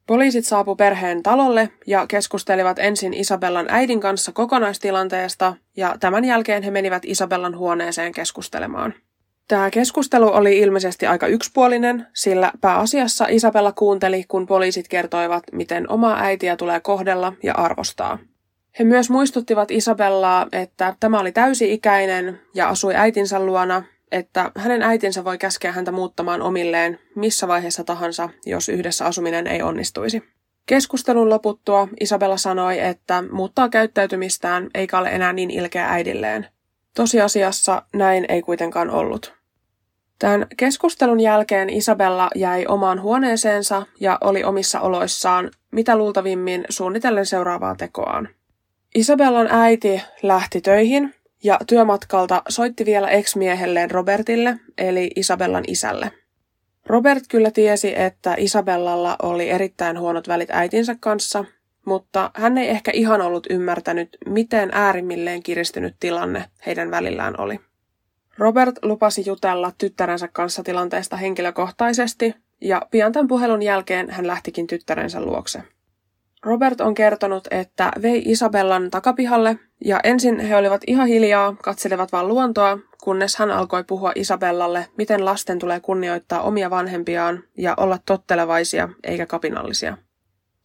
[0.08, 6.72] Poliisit saapu perheen talolle ja keskustelivat ensin Isabellan äidin kanssa kokonaistilanteesta ja tämän jälkeen he
[6.72, 8.94] menivät Isabellan huoneeseen keskustelemaan.
[9.48, 16.20] Tämä keskustelu oli ilmeisesti aika yksipuolinen, sillä pääasiassa Isabella kuunteli, kun poliisit kertoivat, miten omaa
[16.20, 18.20] äitiä tulee kohdella ja arvostaa.
[18.80, 25.24] He myös muistuttivat Isabellaa, että tämä oli täysi-ikäinen ja asui äitinsä luona, että hänen äitinsä
[25.24, 30.24] voi käskeä häntä muuttamaan omilleen missä vaiheessa tahansa, jos yhdessä asuminen ei onnistuisi.
[30.66, 36.48] Keskustelun loputtua Isabella sanoi, että muuttaa käyttäytymistään eikä ole enää niin ilkeä äidilleen.
[36.96, 39.34] Tosiasiassa näin ei kuitenkaan ollut.
[40.20, 47.76] Tämän keskustelun jälkeen Isabella jäi omaan huoneeseensa ja oli omissa oloissaan, mitä luultavimmin suunnitellen seuraavaa
[47.76, 48.30] tekoaan.
[48.96, 56.12] Isabellan äiti lähti töihin ja työmatkalta soitti vielä ex-miehelleen Robertille, eli Isabellan isälle.
[56.86, 61.46] Robert kyllä tiesi, että Isabellalla oli erittäin huonot välit äitinsä kanssa,
[61.86, 67.60] mutta hän ei ehkä ihan ollut ymmärtänyt, miten äärimmilleen kiristynyt tilanne heidän välillään oli.
[68.38, 75.22] Robert lupasi jutella tyttärensä kanssa tilanteesta henkilökohtaisesti, ja pian tämän puhelun jälkeen hän lähtikin tyttärensä
[75.22, 75.64] luokse.
[76.44, 82.28] Robert on kertonut, että vei Isabellan takapihalle ja ensin he olivat ihan hiljaa, katselevat vain
[82.28, 88.90] luontoa, kunnes hän alkoi puhua Isabellalle, miten lasten tulee kunnioittaa omia vanhempiaan ja olla tottelevaisia
[89.04, 89.98] eikä kapinallisia.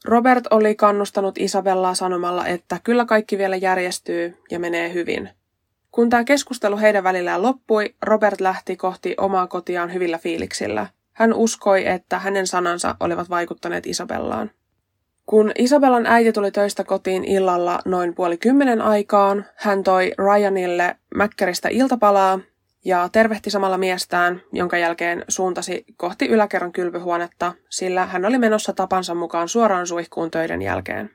[0.07, 5.31] Robert oli kannustanut Isabellaa sanomalla, että kyllä kaikki vielä järjestyy ja menee hyvin.
[5.93, 10.87] Kun tämä keskustelu heidän välillään loppui, Robert lähti kohti omaa kotiaan hyvillä fiiliksillä.
[11.13, 14.51] Hän uskoi, että hänen sanansa olivat vaikuttaneet Isabellaan.
[15.27, 21.69] Kun Isabellan äiti tuli töistä kotiin illalla noin puoli kymmenen aikaan, hän toi Ryanille Mäkkäristä
[21.69, 22.39] iltapalaa
[22.87, 29.15] ja tervehti samalla miestään, jonka jälkeen suuntasi kohti yläkerran kylpyhuonetta, sillä hän oli menossa tapansa
[29.15, 31.11] mukaan suoraan suihkuun töiden jälkeen.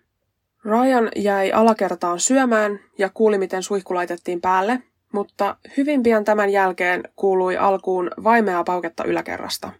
[0.65, 4.79] Ryan jäi alakertaan syömään ja kuuli, miten suihku laitettiin päälle,
[5.13, 9.71] mutta hyvin pian tämän jälkeen kuului alkuun vaimea pauketta yläkerrasta.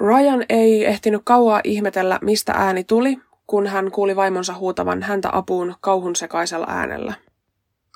[0.00, 5.74] Ryan ei ehtinyt kauaa ihmetellä, mistä ääni tuli, kun hän kuuli vaimonsa huutavan häntä apuun
[5.80, 7.14] kauhun sekaisella äänellä.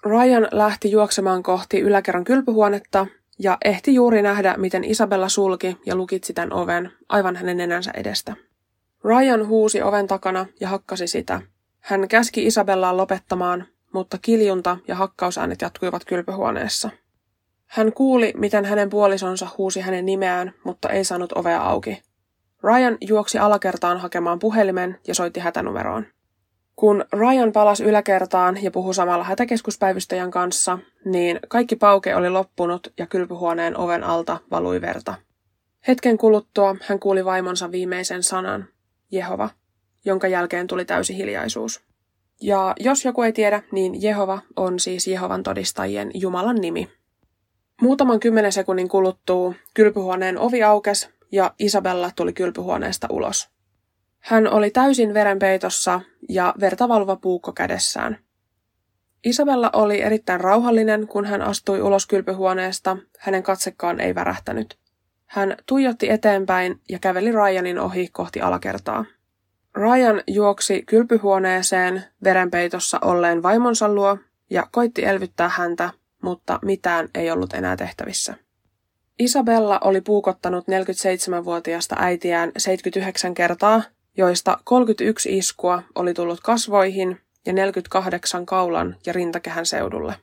[0.04, 3.06] Ryan lähti juoksemaan kohti yläkerran kylpyhuonetta
[3.38, 8.36] ja ehti juuri nähdä, miten Isabella sulki ja lukitsi tämän oven aivan hänen nenänsä edestä.
[9.04, 11.40] Ryan huusi oven takana ja hakkasi sitä.
[11.80, 16.90] Hän käski Isabellaa lopettamaan, mutta kiljunta ja hakkausäänet jatkuivat kylpyhuoneessa.
[17.66, 22.02] Hän kuuli, miten hänen puolisonsa huusi hänen nimeään, mutta ei saanut ovea auki.
[22.62, 26.06] Ryan juoksi alakertaan hakemaan puhelimen ja soitti hätänumeroon.
[26.80, 33.06] Kun Ryan palasi yläkertaan ja puhui samalla hätäkeskuspäivystäjän kanssa, niin kaikki pauke oli loppunut ja
[33.06, 35.14] kylpyhuoneen oven alta valui verta.
[35.88, 38.64] Hetken kuluttua hän kuuli vaimonsa viimeisen sanan,
[39.10, 39.50] Jehova,
[40.04, 41.80] jonka jälkeen tuli täysi hiljaisuus.
[42.42, 46.88] Ja jos joku ei tiedä, niin Jehova on siis Jehovan todistajien Jumalan nimi.
[47.80, 53.50] Muutaman kymmenen sekunnin kuluttua kylpyhuoneen ovi aukesi ja Isabella tuli kylpyhuoneesta ulos.
[54.20, 58.18] Hän oli täysin verenpeitossa ja verta valuva puukko kädessään.
[59.24, 62.96] Isabella oli erittäin rauhallinen, kun hän astui ulos kylpyhuoneesta.
[63.18, 64.78] Hänen katsekaan ei värähtänyt.
[65.26, 69.04] Hän tuijotti eteenpäin ja käveli Ryanin ohi kohti alakertaa.
[69.74, 74.18] Ryan juoksi kylpyhuoneeseen verenpeitossa olleen vaimonsa luo
[74.50, 75.90] ja koitti elvyttää häntä,
[76.22, 78.34] mutta mitään ei ollut enää tehtävissä.
[79.18, 83.82] Isabella oli puukottanut 47-vuotiaasta äitiään 79 kertaa,
[84.20, 90.14] joista 31 iskua oli tullut kasvoihin ja 48 kaulan ja rintakehän seudulle.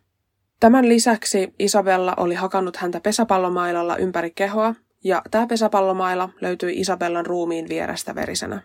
[0.60, 7.70] Tämän lisäksi Isabella oli hakannut häntä pesäpallomailalla ympäri kehoa, ja tämä pesäpallomaila löytyi Isabellan ruumiin
[7.70, 8.62] vierestä verisenä.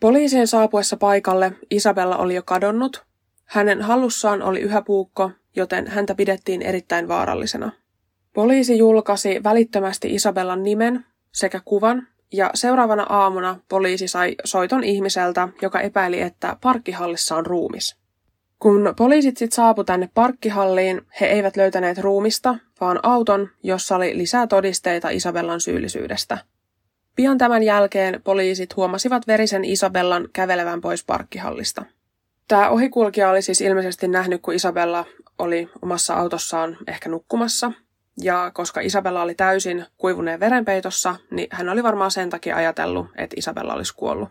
[0.00, 3.04] Poliisien saapuessa paikalle Isabella oli jo kadonnut.
[3.44, 7.72] Hänen hallussaan oli yhä puukko, joten häntä pidettiin erittäin vaarallisena.
[8.32, 15.80] Poliisi julkaisi välittömästi Isabellan nimen sekä kuvan, ja seuraavana aamuna poliisi sai soiton ihmiseltä, joka
[15.80, 17.96] epäili, että parkkihallissa on ruumis.
[18.58, 24.46] Kun poliisit sitten saapu tänne parkkihalliin, he eivät löytäneet ruumista, vaan auton, jossa oli lisää
[24.46, 26.38] todisteita Isabellan syyllisyydestä.
[27.16, 31.84] Pian tämän jälkeen poliisit huomasivat verisen Isabellan kävelevän pois parkkihallista.
[32.48, 35.04] Tämä ohikulkija oli siis ilmeisesti nähnyt, kun Isabella
[35.38, 37.72] oli omassa autossaan ehkä nukkumassa,
[38.22, 43.36] ja koska Isabella oli täysin kuivuneen verenpeitossa, niin hän oli varmaan sen takia ajatellut, että
[43.38, 44.28] Isabella olisi kuollut.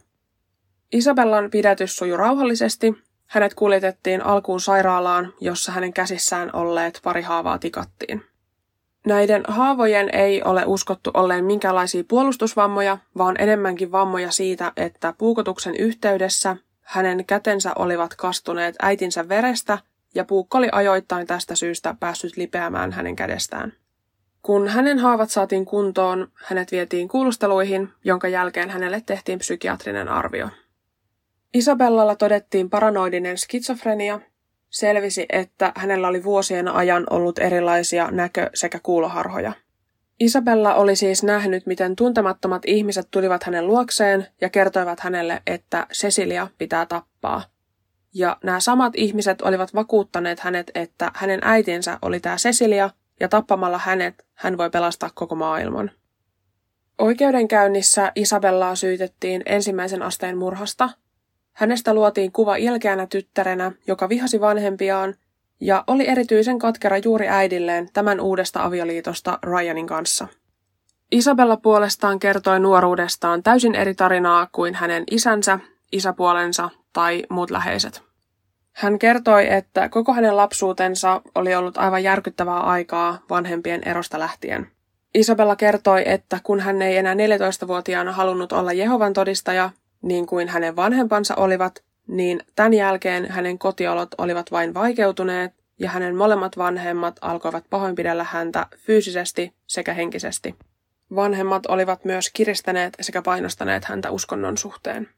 [0.92, 2.94] Isabellan pidätys sujui rauhallisesti.
[3.26, 8.24] Hänet kuljetettiin alkuun sairaalaan, jossa hänen käsissään olleet pari haavaa tikattiin.
[9.06, 16.58] Näiden haavojen ei ole uskottu olleen minkäänlaisia puolustusvammoja, vaan enemmänkin vammoja siitä, että puukotuksen yhteydessä
[16.82, 19.78] hänen kätensä olivat kastuneet äitinsä verestä
[20.16, 23.74] ja puukko oli ajoittain tästä syystä päässyt lipeämään hänen kädestään.
[24.42, 30.50] Kun hänen haavat saatiin kuntoon, hänet vietiin kuulusteluihin, jonka jälkeen hänelle tehtiin psykiatrinen arvio.
[31.54, 34.20] Isabellalla todettiin paranoidinen skitsofrenia.
[34.70, 39.54] Selvisi, että hänellä oli vuosien ajan ollut erilaisia näkö- sekä kuuloharhoja.
[40.20, 46.48] Isabella oli siis nähnyt, miten tuntemattomat ihmiset tulivat hänen luokseen ja kertoivat hänelle, että Cecilia
[46.58, 47.44] pitää tappaa–
[48.16, 53.78] ja nämä samat ihmiset olivat vakuuttaneet hänet, että hänen äitinsä oli tämä Cecilia, ja tappamalla
[53.78, 55.92] hänet hän voi pelastaa koko maailman.
[56.98, 60.90] Oikeudenkäynnissä Isabellaa syytettiin ensimmäisen asteen murhasta.
[61.54, 65.16] Hänestä luotiin kuva ilkeänä tyttärenä, joka vihasi vanhempiaan
[65.62, 70.28] ja oli erityisen katkera juuri äidilleen tämän uudesta avioliitosta Ryanin kanssa.
[71.12, 75.60] Isabella puolestaan kertoi nuoruudestaan täysin eri tarinaa kuin hänen isänsä,
[75.92, 78.02] isäpuolensa tai muut läheiset.
[78.74, 84.68] Hän kertoi, että koko hänen lapsuutensa oli ollut aivan järkyttävää aikaa vanhempien erosta lähtien.
[85.14, 89.70] Isabella kertoi, että kun hän ei enää 14-vuotiaana halunnut olla Jehovan todistaja,
[90.02, 96.16] niin kuin hänen vanhempansa olivat, niin tämän jälkeen hänen kotiolot olivat vain vaikeutuneet ja hänen
[96.16, 100.56] molemmat vanhemmat alkoivat pahoinpidellä häntä fyysisesti sekä henkisesti.
[101.16, 105.10] Vanhemmat olivat myös kiristäneet sekä painostaneet häntä uskonnon suhteen.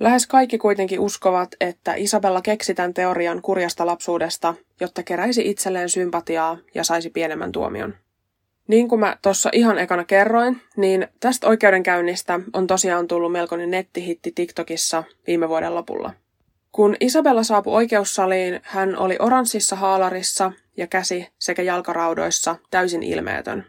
[0.00, 6.58] Lähes kaikki kuitenkin uskovat, että Isabella keksi tämän teorian kurjasta lapsuudesta, jotta keräisi itselleen sympatiaa
[6.74, 7.94] ja saisi pienemmän tuomion.
[8.68, 14.32] Niin kuin mä tuossa ihan ekana kerroin, niin tästä oikeudenkäynnistä on tosiaan tullut melkoinen nettihitti
[14.34, 16.12] TikTokissa viime vuoden lopulla.
[16.72, 23.66] Kun Isabella saapui oikeussaliin, hän oli oranssissa haalarissa ja käsi sekä jalkaraudoissa täysin ilmeetön.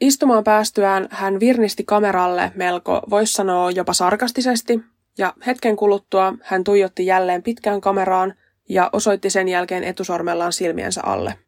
[0.00, 4.80] Istumaan päästyään hän virnisti kameralle melko, voisi sanoa jopa sarkastisesti,
[5.18, 8.34] ja hetken kuluttua hän tuijotti jälleen pitkään kameraan
[8.68, 11.38] ja osoitti sen jälkeen etusormellaan silmiensä alle.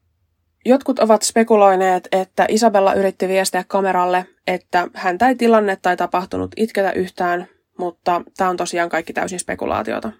[0.64, 6.92] Jotkut ovat spekuloineet, että Isabella yritti viestiä kameralle, että häntä ei tilanne tai tapahtunut itketä
[6.92, 7.46] yhtään,
[7.78, 10.12] mutta tämä on tosiaan kaikki täysin spekulaatiota.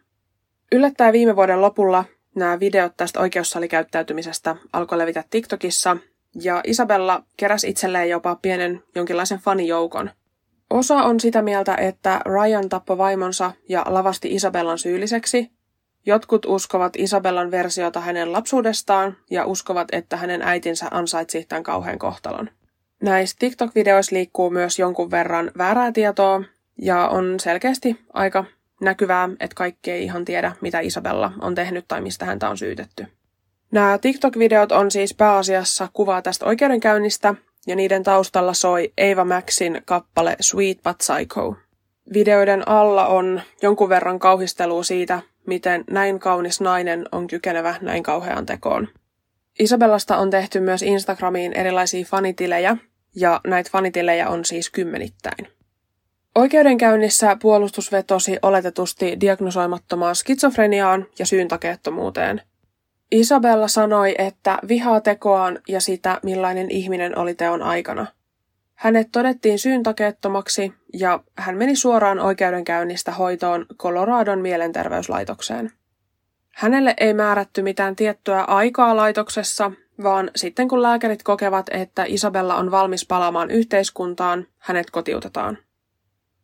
[0.72, 2.04] Yllättäen viime vuoden lopulla
[2.35, 5.96] nämä videot tästä oikeussalikäyttäytymisestä alkoi levitä TikTokissa,
[6.42, 10.11] ja Isabella keräsi itselleen jopa pienen jonkinlaisen fanijoukon–
[10.70, 15.50] Osa on sitä mieltä, että Ryan tappoi vaimonsa ja lavasti Isabellan syylliseksi.
[16.07, 22.50] Jotkut uskovat Isabellan versiota hänen lapsuudestaan ja uskovat, että hänen äitinsä ansaitsi tämän kauhean kohtalon.
[23.02, 26.42] Näissä TikTok-videoissa liikkuu myös jonkun verran väärää tietoa
[26.83, 28.44] ja on selkeästi aika
[28.81, 33.07] näkyvää, että kaikki ei ihan tiedä, mitä Isabella on tehnyt tai mistä häntä on syytetty.
[33.72, 37.35] Nämä TikTok-videot on siis pääasiassa kuvaa tästä oikeudenkäynnistä,
[37.66, 41.57] ja niiden taustalla soi Eva Maxin kappale Sweet But Psycho.
[42.14, 48.46] Videoiden alla on jonkun verran kauhistelua siitä, miten näin kaunis nainen on kykenevä näin kauheaan
[48.46, 48.88] tekoon.
[49.59, 52.76] Isabellasta on tehty myös Instagramiin erilaisia fanitilejä,
[53.16, 55.48] ja näitä fanitilejä on siis kymmenittäin.
[56.35, 62.42] Oikeudenkäynnissä puolustus vetosi oletetusti diagnosoimattomaan skitsofreniaan ja syyntakeettomuuteen.
[63.10, 68.06] Isabella sanoi, että vihaa tekoaan ja sitä, millainen ihminen oli teon aikana.
[68.74, 75.72] Hänet todettiin syyntakeettomaksi ja hän meni suoraan oikeudenkäynnistä hoitoon Coloradon mielenterveyslaitokseen.
[76.54, 82.70] Hänelle ei määrätty mitään tiettyä aikaa laitoksessa, vaan sitten kun lääkärit kokevat, että Isabella on
[82.70, 85.58] valmis palaamaan yhteiskuntaan, hänet kotiutetaan.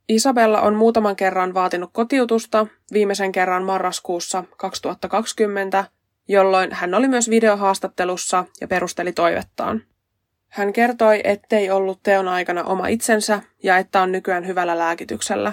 [0.08, 5.84] Isabella on muutaman kerran vaatinut kotiutusta, viimeisen kerran marraskuussa 2020,
[6.28, 9.82] jolloin hän oli myös videohaastattelussa ja perusteli toivettaan.
[10.48, 15.52] Hän kertoi, ettei ollut teon aikana oma itsensä ja että on nykyään hyvällä lääkityksellä.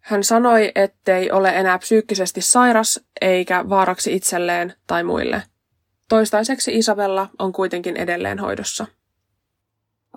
[0.00, 5.42] Hän sanoi, ettei ole enää psyykkisesti sairas eikä vaaraksi itselleen tai muille.
[6.08, 8.86] Toistaiseksi Isabella on kuitenkin edelleen hoidossa.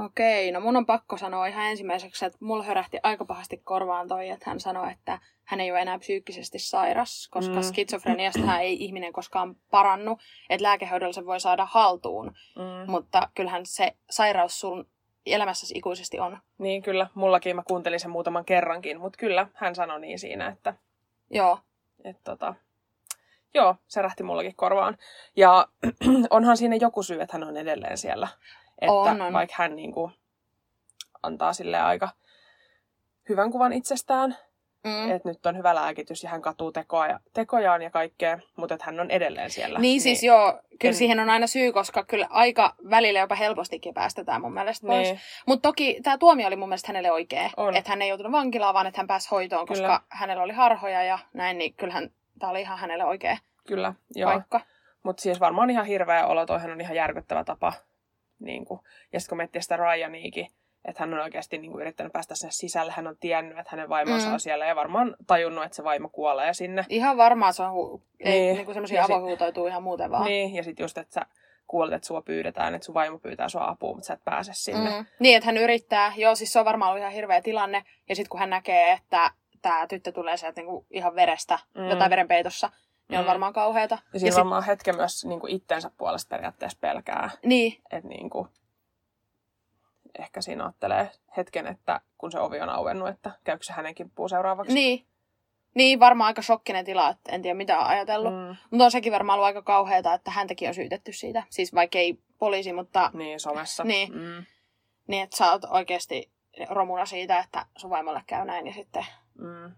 [0.05, 4.29] Okei, no mun on pakko sanoa ihan ensimmäiseksi, että mulla hörähti aika pahasti korvaan toi,
[4.29, 7.61] että hän sanoi, että hän ei ole enää psyykkisesti sairas, koska mm.
[7.61, 10.17] skitsofreniasta ei ihminen koskaan parannu,
[10.49, 12.91] että lääkehoidolla se voi saada haltuun, mm.
[12.91, 14.87] mutta kyllähän se sairaus sun
[15.25, 16.37] elämässäsi ikuisesti on.
[16.57, 20.73] Niin kyllä, mullakin mä kuuntelin sen muutaman kerrankin, mutta kyllä hän sanoi niin siinä, että...
[21.29, 21.59] Joo.
[22.03, 22.55] Että tota,
[23.53, 24.97] joo, se rähti mullakin korvaan.
[25.35, 25.67] Ja
[26.29, 28.27] onhan siinä joku syy, että hän on edelleen siellä.
[28.81, 29.33] Että on, on.
[29.33, 30.11] vaikka hän niin kuin,
[31.23, 32.09] antaa sille aika
[33.29, 34.37] hyvän kuvan itsestään,
[34.83, 35.11] Mm.
[35.11, 38.85] Että nyt on hyvä lääkitys ja hän katuu tekoa ja, tekojaan ja kaikkea, mutta että
[38.85, 39.79] hän on edelleen siellä.
[39.79, 40.95] Niin, niin siis joo, kyllä en...
[40.95, 45.07] siihen on aina syy, koska kyllä aika välillä jopa helpostikin päästetään mun mielestä pois.
[45.07, 45.19] Niin.
[45.45, 47.49] Mutta toki tämä tuomio oli mun mielestä hänelle oikea.
[47.75, 50.01] Että hän ei joutunut vankilaan, vaan että hän pääsi hoitoon, koska kyllä.
[50.09, 53.37] hänellä oli harhoja ja näin, niin kyllähän tämä oli ihan hänelle oikea
[53.67, 54.31] Kyllä, joo.
[54.31, 54.61] paikka.
[55.03, 57.73] Mutta siis varmaan ihan hirveä olo, toihan on ihan järkyttävä tapa.
[58.39, 58.79] Niin kuin.
[59.13, 60.47] Ja sitten kun miettii sitä Ryaniikin,
[60.85, 62.91] että hän on oikeasti niin kuin yrittänyt päästä sen sisälle.
[62.91, 64.33] Hän on tiennyt, että hänen vaimonsa mm.
[64.33, 66.85] on siellä ja varmaan tajunnut, että se vaimo kuolee sinne.
[66.89, 70.25] Ihan varmaan se on, hu- ei, niin, niin kuin semmoisia avohuutoituu ihan muuten vaan.
[70.25, 71.21] Niin, ja sitten just, että sä
[71.67, 74.89] kuulet, että sua pyydetään, että sun vaimo pyytää sua apua, mutta sä et pääse sinne.
[74.89, 75.05] Mm.
[75.19, 76.13] Niin, että hän yrittää.
[76.17, 77.83] Joo, siis se on varmaan ollut ihan hirveä tilanne.
[78.09, 81.89] Ja sitten kun hän näkee, että tämä tyttö tulee sieltä niinku ihan verestä, mm.
[81.89, 82.69] jotain verenpeitossa,
[83.09, 83.19] niin mm.
[83.19, 83.97] on varmaan kauheata.
[84.13, 84.67] Ja siinä ja varmaan sit...
[84.67, 87.29] hetken myös niin kuin itsensä puolesta periaatteessa pelkää.
[87.45, 87.81] Niin.
[87.91, 88.47] Että niin kuin,
[90.19, 94.29] ehkä siinä ajattelee hetken, että kun se ovi on auennut, että käykö se hänen kimppuun
[94.29, 94.73] seuraavaksi.
[94.73, 95.05] Niin.
[95.75, 98.33] Niin, varmaan aika shokkinen tila, että en tiedä mitä on ajatellut.
[98.33, 98.55] Mm.
[98.71, 101.43] Mutta on sekin varmaan ollut aika kauheata, että häntäkin on syytetty siitä.
[101.49, 103.11] Siis vaikka ei poliisi, mutta...
[103.13, 103.83] Niin, somessa.
[103.83, 104.45] Niin, mm.
[105.07, 106.31] niin että sä oot oikeasti
[106.69, 109.05] romuna siitä, että sun vaimolle käy näin ja sitten...
[109.37, 109.71] Mm.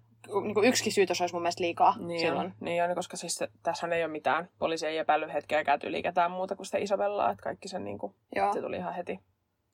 [0.44, 2.46] Niin kuin yksikin syytös olisi mun mielestä liikaa niin silloin.
[2.46, 4.50] On, niin on, koska siis tässä ei ole mitään.
[4.60, 8.16] Poliisi ei epäily hetkeäkään yli ketään muuta kuin sitä Isabellaa, että kaikki sen niin kuin,
[8.36, 8.54] Joo.
[8.54, 9.20] se tuli ihan heti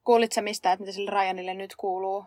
[0.08, 2.26] Kuulitko mistä, että mitä sille Ryanille nyt kuuluu?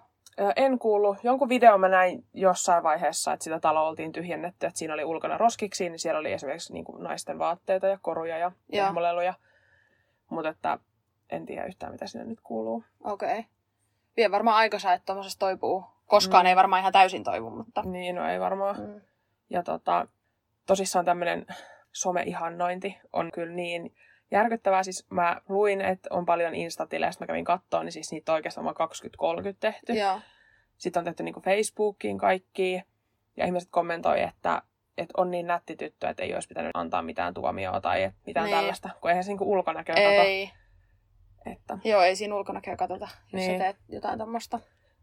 [0.57, 1.17] En kuulu.
[1.23, 5.39] Jonkun video mä näin jossain vaiheessa, että sitä taloa oltiin tyhjennetty, että siinä oli ulkona
[5.39, 9.35] roskiksi, niin siellä oli esimerkiksi niin kuin naisten vaatteita ja koruja ja hehmoleluja.
[10.31, 10.79] Mutta että
[11.31, 12.85] en tiedä yhtään, mitä sinne nyt kuuluu.
[13.05, 13.39] Okei.
[13.39, 13.43] Okay.
[14.17, 15.85] Vie varmaan aikansa, että tuommoisesta toipuu.
[16.11, 16.49] Koskaan mm.
[16.49, 17.83] ei varmaan ihan täysin toivu, mutta...
[17.83, 18.81] Niin, no ei varmaan.
[18.81, 19.01] Mm.
[19.51, 20.07] Ja tota,
[20.67, 21.47] tosissaan tämmöinen
[21.93, 23.95] some-ihannointi on kyllä niin
[24.31, 24.83] järkyttävää.
[24.83, 28.65] Siis mä luin, että on paljon instatilejä, mä kävin kattoon, niin siis niitä on oikeastaan
[28.65, 28.77] vain
[29.53, 29.93] 20-30 tehty.
[29.93, 30.21] Joo.
[30.79, 32.83] Sitten on tehty niin Facebookiin kaikki.
[33.37, 34.63] Ja ihmiset kommentoi, että,
[34.99, 38.57] että on niin nätti tyttö, että ei olisi pitänyt antaa mitään tuomioa tai mitään niin.
[38.57, 38.91] tällaista.
[39.01, 40.47] Kun eihän se niin ulkonäköä ei.
[40.47, 40.61] kato.
[41.53, 41.79] Että...
[41.85, 43.53] Joo, ei siinä ulkonäköä katsota, jos niin.
[43.53, 44.61] sä teet jotain tuommoista.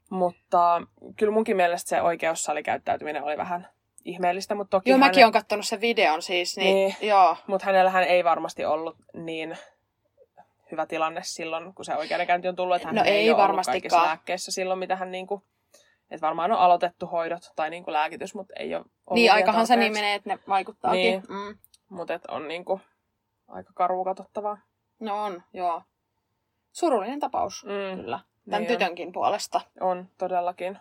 [0.10, 0.82] Mutta
[1.18, 3.68] kyllä munkin mielestä se oikeussalikäyttäytyminen oli vähän
[4.06, 4.90] ihmeellistä, mutta toki...
[4.90, 5.10] Joo, hänen...
[5.10, 7.38] mäkin olen katsonut sen videon siis, niin, niin joo.
[7.48, 9.58] Mutta hänellähän ei varmasti ollut niin
[10.72, 13.66] hyvä tilanne silloin, kun se oikeudenkäynti on tullut, että hän no ei, ei ole ollut
[13.66, 15.44] kaikissa lääkkeissä silloin, mitä hän niinku...
[16.12, 19.76] Että varmaan on aloitettu hoidot tai niinku lääkitys, mutta ei ole ollut Niin, aikahan se
[19.76, 21.02] niin menee, että ne vaikuttaakin.
[21.02, 21.58] Niin, mm.
[21.90, 22.82] mutta on niinku
[23.48, 24.58] aika karua katsottavaa.
[25.00, 25.82] No on, joo.
[26.72, 28.02] Surullinen tapaus, mm.
[28.02, 28.20] kyllä.
[28.50, 29.14] Tämän niin tytönkin on.
[29.14, 29.62] puolesta.
[29.80, 30.78] On, todellakin.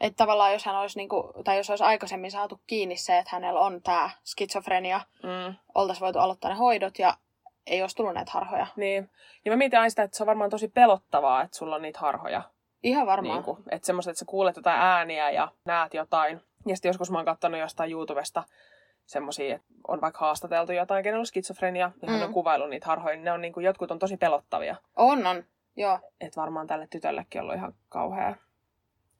[0.00, 3.60] Että tavallaan jos hän olisi, niinku, tai jos olisi aikaisemmin saatu kiinni se, että hänellä
[3.60, 5.54] on tämä skitsofrenia, mm.
[5.74, 7.14] oltaisiin voitu aloittaa ne hoidot ja
[7.66, 8.66] ei olisi tullut näitä harhoja.
[8.76, 9.10] Niin.
[9.44, 11.98] Ja mä mietin aina sitä, että se on varmaan tosi pelottavaa, että sulla on niitä
[11.98, 12.42] harhoja.
[12.82, 13.34] Ihan varmaan.
[13.36, 16.40] Niin kuin, että semmoiset, että sä kuulet jotain ääniä ja näet jotain.
[16.66, 18.42] Ja sitten joskus mä oon katsonut jostain YouTubesta
[19.06, 22.26] semmosia, että on vaikka haastateltu jotain, kenellä on skitsofrenia, ja hän Mm.
[22.26, 24.76] on kuvailut niitä harhoja, niin ne on niinku, jotkut on tosi pelottavia.
[24.96, 25.44] On, on.
[25.78, 25.98] Joo.
[26.20, 28.36] Että varmaan tälle tytöllekin ollut ihan kauhea,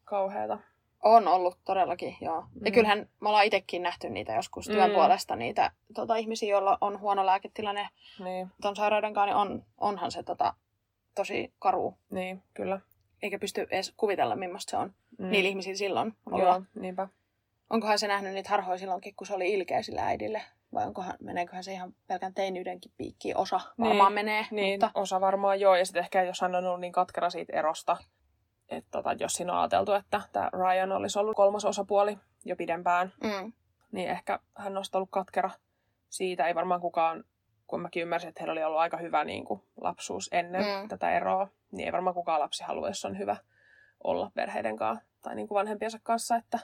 [0.04, 0.58] kauheata.
[1.02, 2.40] On ollut todellakin, joo.
[2.40, 2.66] Mm.
[2.66, 4.94] Ja kyllähän me ollaan itsekin nähty niitä joskus työn Mm.
[4.94, 7.88] puolesta, niitä tota, ihmisiä, joilla on huono lääketilanne
[8.24, 10.54] Niin, ton sairauden kanssa, niin on, onhan se tota,
[11.14, 11.94] tosi karu.
[12.10, 12.80] niin, kyllä.
[13.22, 15.30] Eikä pysty edes kuvitella, millaista se on mm.
[15.30, 16.44] niillä ihmisillä silloin olla.
[16.44, 17.08] Joo, niinpä.
[17.70, 20.42] Onkohan se nähnyt niitä harhoja silloinkin, kun se oli ilkeä sillä äidille?
[20.74, 23.36] Vai onkohan, meneeköhän se ihan pelkän teinyydenkin piikkiin?
[23.36, 24.46] Osa varmaan menee.
[24.50, 25.76] Niin, Mutta, osa varmaan joo.
[25.76, 27.96] Ja sitten ehkä jos hän on ollut niin katkera siitä erosta,
[28.68, 33.12] että tota, jos siinä on ajateltu, että tämä Ryan olisi ollut kolmas osapuoli jo pidempään,
[33.22, 33.52] mm,
[33.92, 35.50] niin ehkä hän sitten ollut katkera
[36.08, 36.46] siitä.
[36.46, 37.24] Ei varmaan kukaan,
[37.66, 40.88] kun mäkin ymmärsin, että heillä oli ollut aika hyvä niin kuin, lapsuus ennen mm.
[40.88, 43.36] tätä eroa, niin ei varmaan kukaan lapsi halua, jos on hyvä
[44.04, 46.58] olla perheiden kanssa tai niin kuin vanhempiensa kanssa, että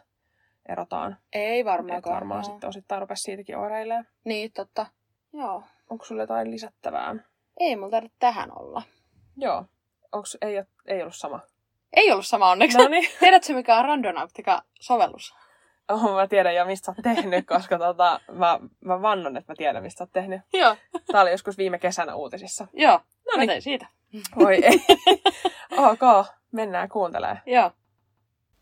[0.68, 1.16] erotaan.
[1.32, 1.98] ei varmaan.
[1.98, 4.06] Että varmaan sitten osittain rupesi siitäkin oireilemaan.
[4.24, 4.86] Niin, totta.
[5.32, 5.62] Joo.
[5.90, 7.14] Onko sulla jotain lisättävää?
[7.60, 8.82] Ei mulla tarvitse tähän olla.
[9.36, 9.64] Joo.
[10.12, 11.40] Onks, ei, ei ollut sama.
[11.92, 12.78] Ei ollut sama onneksi.
[12.78, 13.10] No niin.
[13.20, 15.34] Tiedätkö, mikä on Randonautica-sovellus?
[15.88, 19.56] Oh, mä tiedän jo, mistä sä oot tehnyt, koska tota, mä, mä vannon, että mä
[19.56, 20.40] tiedän, mistä sä oot tehnyt.
[20.52, 20.76] Joo.
[21.12, 22.66] Tää oli joskus viime kesänä uutisissa.
[22.72, 23.00] Joo.
[23.32, 23.86] No Mä tein siitä.
[24.38, 24.80] Voi ei.
[25.90, 27.40] ok, mennään kuuntelemaan.
[27.46, 27.70] Joo.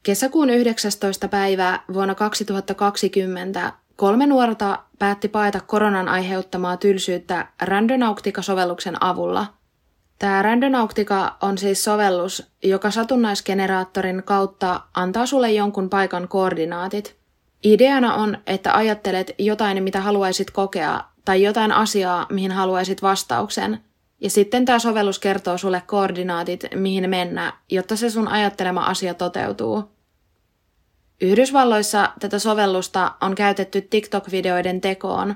[0.02, 1.28] Kesäkuun 19.
[1.28, 9.46] päivää vuonna 2020 kolme nuorta päätti paeta koronan aiheuttamaa tylsyyttä Randonautica-sovelluksen avulla.
[10.18, 17.16] Tämä Randonautica on siis sovellus, joka satunnaisgeneraattorin kautta antaa sulle jonkun paikan koordinaatit.
[17.64, 23.80] Ideana on, että ajattelet jotain, mitä haluaisit kokea, tai jotain asiaa, mihin haluaisit vastauksen,
[24.22, 29.84] ja sitten tämä sovellus kertoo sulle koordinaatit, mihin mennä, jotta se sun ajattelema asia toteutuu.
[31.20, 35.34] Yhdysvalloissa tätä sovellusta on käytetty TikTok-videoiden tekoon,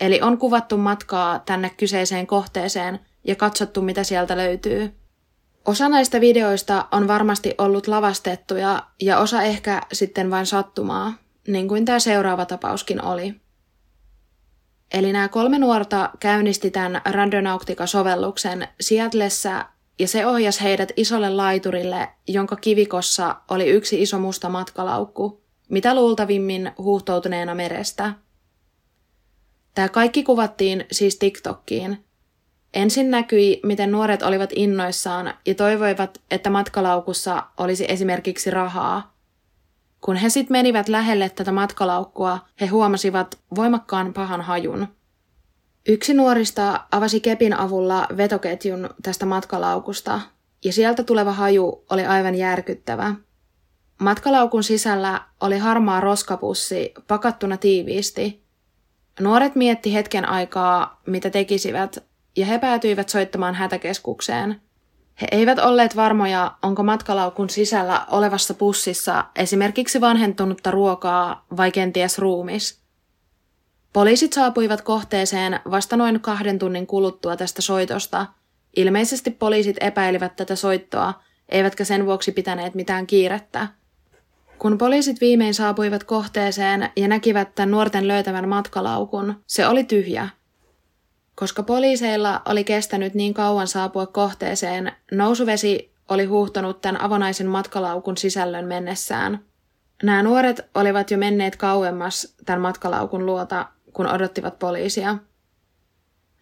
[0.00, 4.92] eli on kuvattu matkaa tänne kyseiseen kohteeseen ja katsottu, mitä sieltä löytyy.
[5.64, 11.12] Osa näistä videoista on varmasti ollut lavastettuja ja osa ehkä sitten vain sattumaa,
[11.48, 13.34] niin kuin tämä seuraava tapauskin oli.
[14.92, 19.66] Eli nämä kolme nuorta käynnisti tämän Randonautica-sovelluksen Seattlessa
[19.98, 26.72] ja se ohjasi heidät isolle laiturille, jonka kivikossa oli yksi iso musta matkalaukku, mitä luultavimmin
[26.78, 28.12] huuhtoutuneena merestä.
[29.74, 32.04] Tämä kaikki kuvattiin siis TikTokkiin.
[32.74, 39.17] Ensin näkyi, miten nuoret olivat innoissaan ja toivoivat, että matkalaukussa olisi esimerkiksi rahaa.
[40.00, 44.88] Kun he sitten menivät lähelle tätä matkalaukkua, he huomasivat voimakkaan pahan hajun.
[45.88, 50.20] Yksi nuorista avasi kepin avulla vetoketjun tästä matkalaukusta,
[50.64, 53.14] ja sieltä tuleva haju oli aivan järkyttävä.
[54.00, 58.42] Matkalaukun sisällä oli harmaa roskapussi pakattuna tiiviisti.
[59.20, 62.04] Nuoret mietti hetken aikaa, mitä tekisivät,
[62.36, 64.60] ja he päätyivät soittamaan hätäkeskukseen.
[65.20, 72.80] He eivät olleet varmoja, onko matkalaukun sisällä olevassa pussissa esimerkiksi vanhentunutta ruokaa vai kenties ruumis.
[73.92, 78.26] Poliisit saapuivat kohteeseen vasta noin kahden tunnin kuluttua tästä soitosta.
[78.76, 81.14] Ilmeisesti poliisit epäilivät tätä soittoa,
[81.48, 83.68] eivätkä sen vuoksi pitäneet mitään kiirettä.
[84.58, 90.28] Kun poliisit viimein saapuivat kohteeseen ja näkivät tämän nuorten löytävän matkalaukun, se oli tyhjä.
[91.38, 98.64] Koska poliiseilla oli kestänyt niin kauan saapua kohteeseen, nousuvesi oli huuhtonut tämän avonaisen matkalaukun sisällön
[98.64, 99.44] mennessään.
[100.02, 105.18] Nämä nuoret olivat jo menneet kauemmas tämän matkalaukun luota, kun odottivat poliisia.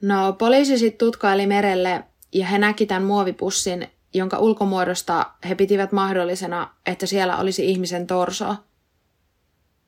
[0.02, 6.70] No, poliisi sitten tutkaili merelle ja he näki tämän muovipussin, jonka ulkomuodosta he pitivät mahdollisena,
[6.86, 8.54] että siellä olisi ihmisen torso.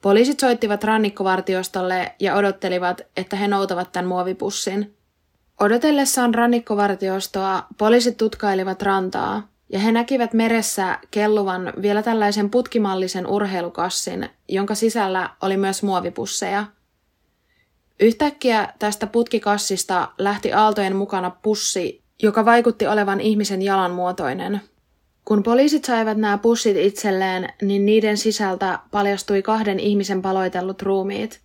[0.03, 4.98] Poliisit soittivat rannikkovartiostolle ja odottelivat, että he noutavat tämän muovipussin.
[5.61, 14.75] Odotellessaan rannikkovartiostoa poliisit tutkailivat rantaa ja he näkivät meressä kelluvan vielä tällaisen putkimallisen urheilukassin, jonka
[14.75, 16.65] sisällä oli myös muovipusseja.
[18.01, 24.61] Yhtäkkiä tästä putkikassista lähti aaltojen mukana pussi, joka vaikutti olevan ihmisen jalan muotoinen.
[25.25, 31.41] Kun poliisit saivat nämä pussit itselleen, niin niiden sisältä paljastui kahden ihmisen paloitellut ruumiit.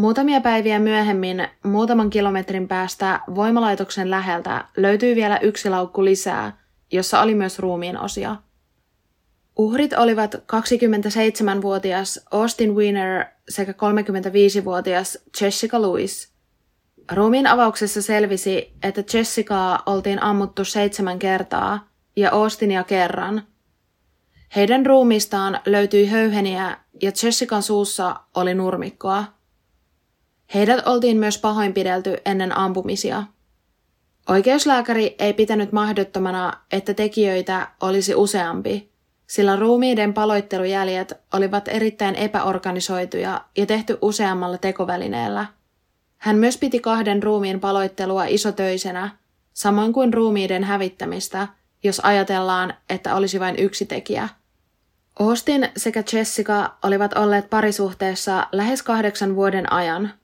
[0.00, 6.58] Muutamia päiviä myöhemmin, muutaman kilometrin päästä voimalaitoksen läheltä löytyi vielä yksi laukku lisää,
[6.92, 8.36] jossa oli myös ruumiin osia.
[9.58, 16.32] Uhrit olivat 27-vuotias Austin Wiener sekä 35-vuotias Jessica Lewis.
[17.12, 23.42] Ruumiin avauksessa selvisi, että Jessicaa oltiin ammuttu seitsemän kertaa ja Austinia kerran.
[24.56, 29.39] Heidän ruumistaan löytyi höyheniä ja Jessican suussa oli nurmikkoa.
[30.54, 33.22] Heidät oltiin myös pahoinpidelty ennen ampumisia.
[34.28, 38.90] Oikeuslääkäri ei pitänyt mahdottomana, että tekijöitä olisi useampi,
[39.26, 45.46] sillä ruumiiden paloittelujäljet olivat erittäin epäorganisoituja ja tehty useammalla tekovälineellä.
[46.18, 49.10] Hän myös piti kahden ruumiin paloittelua isotöisenä,
[49.52, 51.48] samoin kuin ruumiiden hävittämistä,
[51.82, 54.28] jos ajatellaan, että olisi vain yksi tekijä.
[55.20, 60.10] Austin sekä Jessica olivat olleet parisuhteessa lähes kahdeksan vuoden ajan–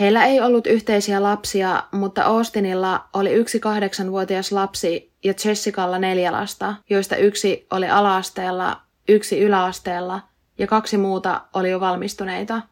[0.00, 6.74] Heillä ei ollut yhteisiä lapsia, mutta Austinilla oli yksi kahdeksanvuotias lapsi ja Jessicalla neljä lasta,
[6.90, 10.20] joista yksi oli alaasteella, yksi yläasteella
[10.58, 12.62] ja kaksi muuta oli jo valmistuneita.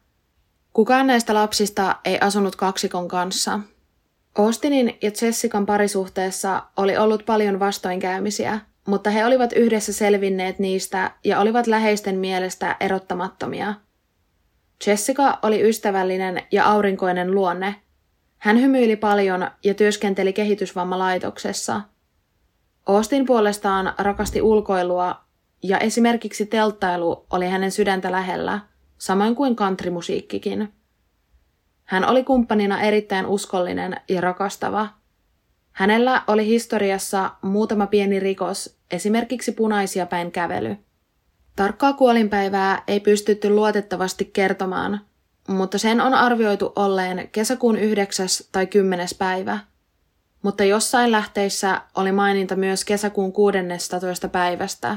[0.73, 3.61] Kukaan näistä lapsista ei asunut kaksikon kanssa.
[4.39, 11.41] Austinin ja Jessican parisuhteessa oli ollut paljon vastoinkäymisiä, mutta he olivat yhdessä selvinneet niistä ja
[11.41, 13.75] olivat läheisten mielestä erottamattomia–
[14.87, 17.75] Jessica oli ystävällinen ja aurinkoinen luonne.
[18.39, 21.81] Hän hymyili paljon ja työskenteli kehitysvammalaitoksessa.
[22.87, 25.21] Austin puolestaan rakasti ulkoilua
[25.63, 28.61] ja esimerkiksi telttailu oli hänen sydäntä lähellä,
[28.99, 30.73] samoin kuin countrymusiikkikin.
[31.85, 34.89] Hän oli kumppanina erittäin uskollinen ja rakastava.
[35.73, 40.77] Hänellä oli historiassa muutama pieni rikos, esimerkiksi punaisia päin kävely–
[41.57, 45.01] Tarkkaa kuolinpäivää ei pystytty luotettavasti kertomaan,
[45.49, 48.27] mutta sen on arvioitu olleen kesäkuun 9.
[48.53, 49.09] tai 10.
[49.19, 49.59] päivä.
[50.43, 54.29] Mutta jossain lähteissä oli maininta myös kesäkuun 16.
[54.29, 54.97] päivästä.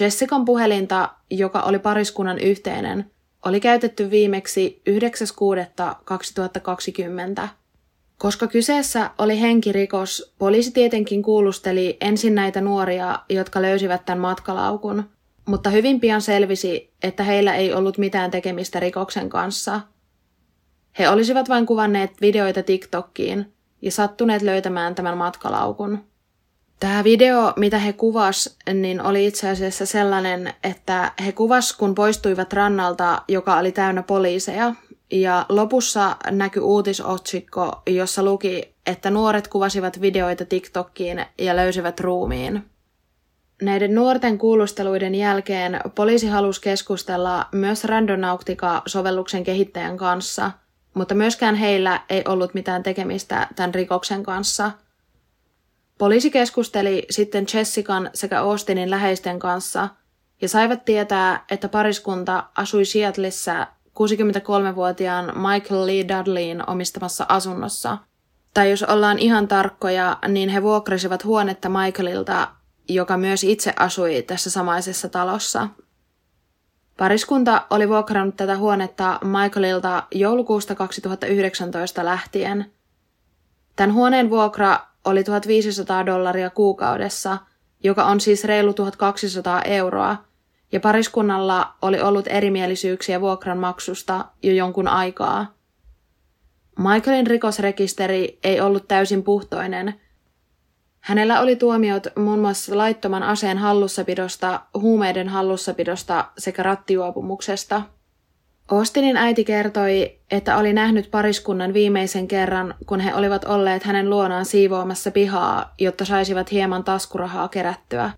[0.00, 3.10] Jessican puhelinta, joka oli pariskunnan yhteinen,
[3.44, 4.82] oli käytetty viimeksi
[7.42, 7.48] 9.6.2020.
[8.18, 15.04] Koska kyseessä oli henkirikos, poliisi tietenkin kuulusteli ensin näitä nuoria, jotka löysivät tämän matkalaukun–
[15.46, 19.80] mutta hyvin pian selvisi, että heillä ei ollut mitään tekemistä rikoksen kanssa.
[20.98, 26.04] He olisivat vain kuvanneet videoita TikTokkiin ja sattuneet löytämään tämän matkalaukun.
[26.80, 32.52] Tämä video, mitä he kuvas, niin oli itse asiassa sellainen, että he kuvas, kun poistuivat
[32.52, 34.74] rannalta, joka oli täynnä poliiseja.
[35.12, 42.64] Ja lopussa näkyi uutisotsikko, jossa luki, että nuoret kuvasivat videoita TikTokkiin ja löysivät ruumiin.
[43.60, 50.50] Näiden nuorten kuulusteluiden jälkeen poliisi halusi keskustella myös Randonautica-sovelluksen kehittäjän kanssa,
[50.94, 54.70] mutta myöskään heillä ei ollut mitään tekemistä tämän rikoksen kanssa.
[55.98, 59.88] Poliisi keskusteli sitten Jessican sekä Austinin läheisten kanssa
[60.40, 67.98] ja saivat tietää, että pariskunta asui Seattleissa 63-vuotiaan Michael Lee Dudleyin omistamassa asunnossa.
[68.54, 72.48] Tai jos ollaan ihan tarkkoja, niin he vuokrasivat huonetta Michaelilta
[72.94, 75.68] joka myös itse asui tässä samaisessa talossa.
[76.98, 82.72] Pariskunta oli vuokrannut tätä huonetta Michaelilta joulukuusta 2019 lähtien.
[83.76, 87.38] Tämän huoneen vuokra oli 1500 dollaria kuukaudessa,
[87.84, 90.16] joka on siis reilu 1200 euroa,
[90.72, 95.54] ja pariskunnalla oli ollut erimielisyyksiä vuokran maksusta jo jonkun aikaa.
[96.78, 99.94] Michaelin rikosrekisteri ei ollut täysin puhtoinen–
[101.00, 107.82] Hänellä oli tuomiot muun muassa laittoman aseen hallussapidosta, huumeiden hallussapidosta sekä rattijuopumuksesta.
[108.70, 114.44] Austinin äiti kertoi, että oli nähnyt pariskunnan viimeisen kerran, kun he olivat olleet hänen luonaan
[114.44, 118.10] siivoamassa pihaa, jotta saisivat hieman taskurahaa kerättyä.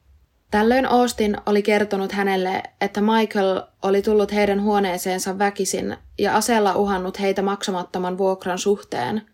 [0.51, 7.21] Tällöin Austin oli kertonut hänelle, että Michael oli tullut heidän huoneeseensa väkisin ja aseella uhannut
[7.21, 9.23] heitä maksamattoman vuokran suhteen–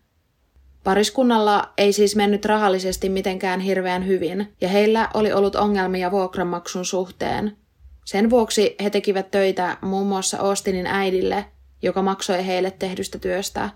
[0.83, 7.57] Pariskunnalla ei siis mennyt rahallisesti mitenkään hirveän hyvin, ja heillä oli ollut ongelmia vuokranmaksun suhteen.
[8.05, 11.45] Sen vuoksi he tekivät töitä muun muassa Austinin äidille,
[11.81, 13.69] joka maksoi heille tehdystä työstä.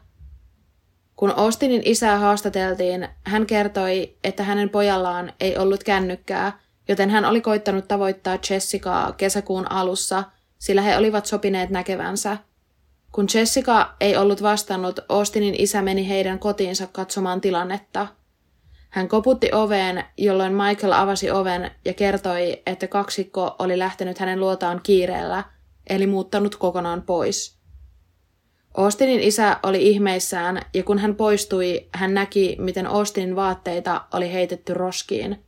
[1.15, 7.41] Kun Austinin isää haastateltiin, hän kertoi, että hänen pojallaan ei ollut kännykkää, joten hän oli
[7.41, 10.23] koittanut tavoittaa Jessicaa kesäkuun alussa,
[10.59, 12.37] sillä he olivat sopineet näkevänsä–
[13.13, 18.07] kun Jessica ei ollut vastannut, Austinin isä meni heidän kotiinsa katsomaan tilannetta.
[18.89, 24.79] Hän koputti oveen, jolloin Michael avasi oven ja kertoi, että kaksikko oli lähtenyt hänen luotaan
[24.83, 25.43] kiireellä,
[25.89, 27.57] eli muuttanut kokonaan pois.
[28.77, 34.73] Austinin isä oli ihmeissään, ja kun hän poistui, hän näki, miten Austinin vaatteita oli heitetty
[34.73, 35.43] roskiin.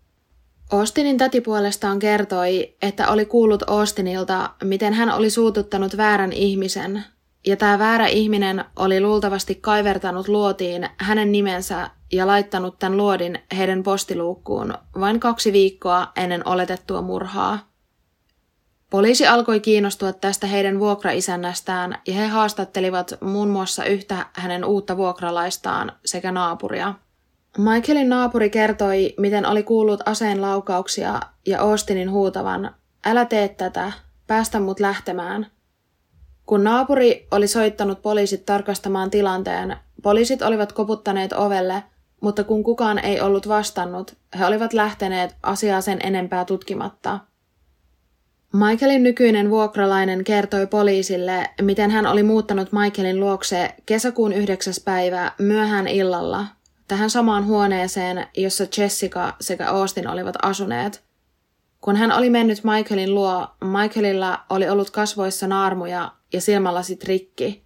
[0.72, 7.04] Austinin täti puolestaan kertoi, että oli kuullut Austinilta, miten hän oli suututtanut väärän ihmisen,
[7.46, 13.84] ja tämä väärä ihminen oli luultavasti kaivertanut luotiin hänen nimensä ja laittanut tämän luodin heidän
[13.84, 17.60] postiluukkuun vain kaksi viikkoa ennen oletettua murhaa.
[18.90, 25.92] Poliisi alkoi kiinnostua tästä heidän vuokraisännästään ja he haastattelivat muun muassa yhtä hänen uutta vuokralaistaan
[26.06, 26.94] sekä naapuria.
[27.58, 32.76] Michaelin naapuri kertoi, miten oli kuullut aseen laukauksia ja Austinin huutavan,
[33.06, 33.92] älä tee tätä,
[34.28, 35.55] päästä mut lähtemään.
[36.46, 41.84] Kun naapuri oli soittanut poliisit tarkastamaan tilanteen, poliisit olivat koputtaneet ovelle,
[42.22, 47.20] mutta kun kukaan ei ollut vastannut, he olivat lähteneet asiaa sen enempää tutkimatta.
[48.54, 54.74] Michaelin nykyinen vuokralainen kertoi poliisille, miten hän oli muuttanut Michaelin luokse kesäkuun 9.
[54.86, 56.46] päivä myöhään illalla
[56.88, 61.04] tähän samaan huoneeseen, jossa Jessica sekä Austin olivat asuneet.
[61.82, 67.66] Kun hän oli mennyt Michaelin luo, Michaelilla oli ollut kasvoissa naarmuja ja silmälasit rikki.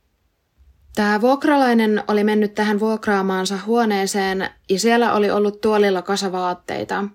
[0.96, 7.06] Tämä vuokralainen oli mennyt tähän vuokraamaansa huoneeseen ja siellä oli ollut tuolilla kasavaatteita,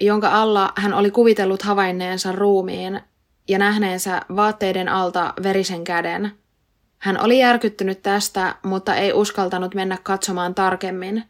[0.00, 3.00] jonka alla hän oli kuvitellut havainneensa ruumiin
[3.48, 6.32] ja nähneensä vaatteiden alta verisen käden.
[6.98, 11.24] Hän oli järkyttynyt tästä, mutta ei uskaltanut mennä katsomaan tarkemmin.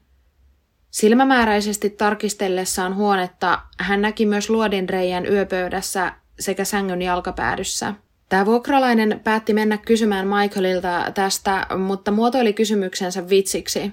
[0.90, 7.94] Silmämääräisesti tarkistellessaan huonetta hän näki myös luodinreijän yöpöydässä sekä sängyn jalkapäädyssä.
[8.30, 13.92] Tämä vuokralainen päätti mennä kysymään Michaelilta tästä, mutta muotoili kysymyksensä vitsiksi.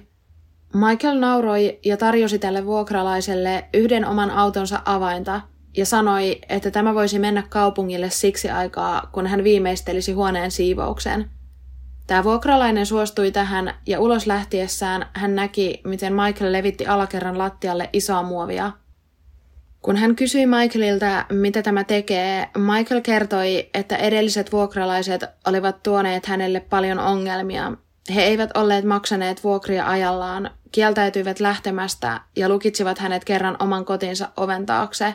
[0.74, 5.40] Michael nauroi ja tarjosi tälle vuokralaiselle yhden oman autonsa avainta
[5.76, 11.30] ja sanoi, että tämä voisi mennä kaupungille siksi aikaa, kun hän viimeistelisi huoneen siivouksen.
[12.06, 18.22] Tämä vuokralainen suostui tähän ja ulos lähtiessään hän näki, miten Michael levitti alakerran lattialle isoa
[18.22, 18.72] muovia–
[19.82, 26.60] kun hän kysyi Michaelilta, mitä tämä tekee, Michael kertoi, että edelliset vuokralaiset olivat tuoneet hänelle
[26.60, 27.72] paljon ongelmia.
[28.14, 34.66] He eivät olleet maksaneet vuokria ajallaan, kieltäytyivät lähtemästä ja lukitsivat hänet kerran oman kotinsa oven
[34.66, 35.14] taakse.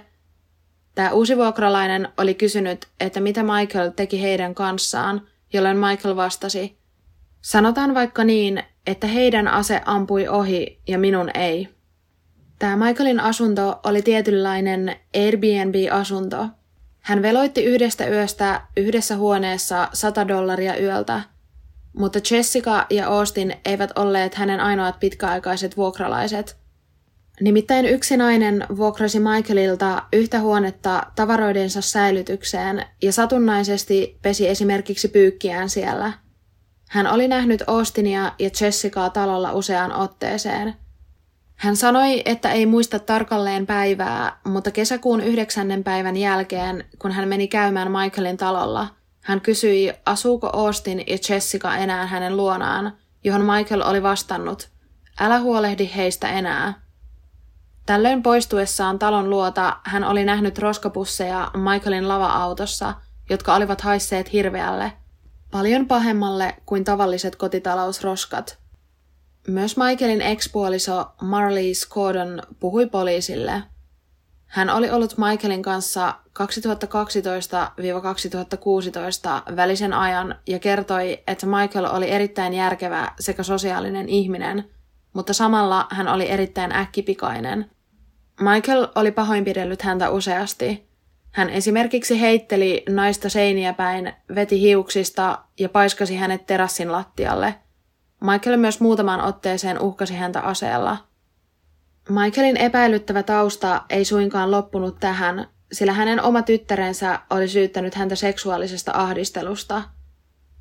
[0.96, 6.78] Tämä uusi vuokralainen oli kysynyt, että mitä Michael teki heidän kanssaan, jolloin Michael vastasi,
[7.42, 11.70] sanotaan vaikka niin, että heidän ase ampui ohi ja minun ei.
[12.64, 16.48] Tämä Michaelin asunto oli tietynlainen Airbnb-asunto.
[17.00, 21.22] Hän veloitti yhdestä yöstä yhdessä huoneessa 100 dollaria yöltä,
[21.98, 26.58] mutta Jessica ja Austin eivät olleet hänen ainoat pitkäaikaiset vuokralaiset.
[27.42, 36.14] Nimittäin yksi nainen vuokrasi Michaelilta yhtä huonetta tavaroidensa säilytykseen ja satunnaisesti pesi esimerkiksi pyykkiään siellä.
[36.90, 40.74] Hän oli nähnyt Austinia ja Jessicaa talolla useaan otteeseen–
[41.64, 47.48] hän sanoi, että ei muista tarkalleen päivää, mutta kesäkuun yhdeksännen päivän jälkeen, kun hän meni
[47.48, 48.88] käymään Michaelin talolla,
[49.22, 54.70] hän kysyi, asuuko Austin ja Jessica enää hänen luonaan, johon Michael oli vastannut,
[55.20, 56.74] älä huolehdi heistä enää.
[57.86, 62.94] Tällöin poistuessaan talon luota hän oli nähnyt roskapusseja Michaelin lava-autossa,
[63.30, 64.94] jotka olivat haisseet hirveälle,
[65.52, 68.58] paljon pahemmalle kuin tavalliset kotitalousroskat–
[69.48, 73.64] myös Michaelin ekspuoliso Marlies Gordon puhui poliisille.
[74.46, 76.16] Hän oli ollut Michaelin kanssa
[79.50, 84.70] 2012-2016 välisen ajan ja kertoi, että Michael oli erittäin järkevä sekä sosiaalinen ihminen,
[85.14, 87.72] mutta samalla hän oli erittäin äkkipikainen.
[88.40, 90.90] Michael oli pahoinpidellyt häntä useasti.
[91.32, 97.56] Hän esimerkiksi heitteli naista seiniä päin, veti hiuksista ja paiskasi hänet terassin lattialle–
[98.32, 100.98] Michael myös muutamaan otteeseen uhkasi häntä aseella.
[102.10, 108.92] Michaelin epäilyttävä tausta ei suinkaan loppunut tähän, sillä hänen oma tyttärensä oli syyttänyt häntä seksuaalisesta
[108.96, 109.82] ahdistelusta.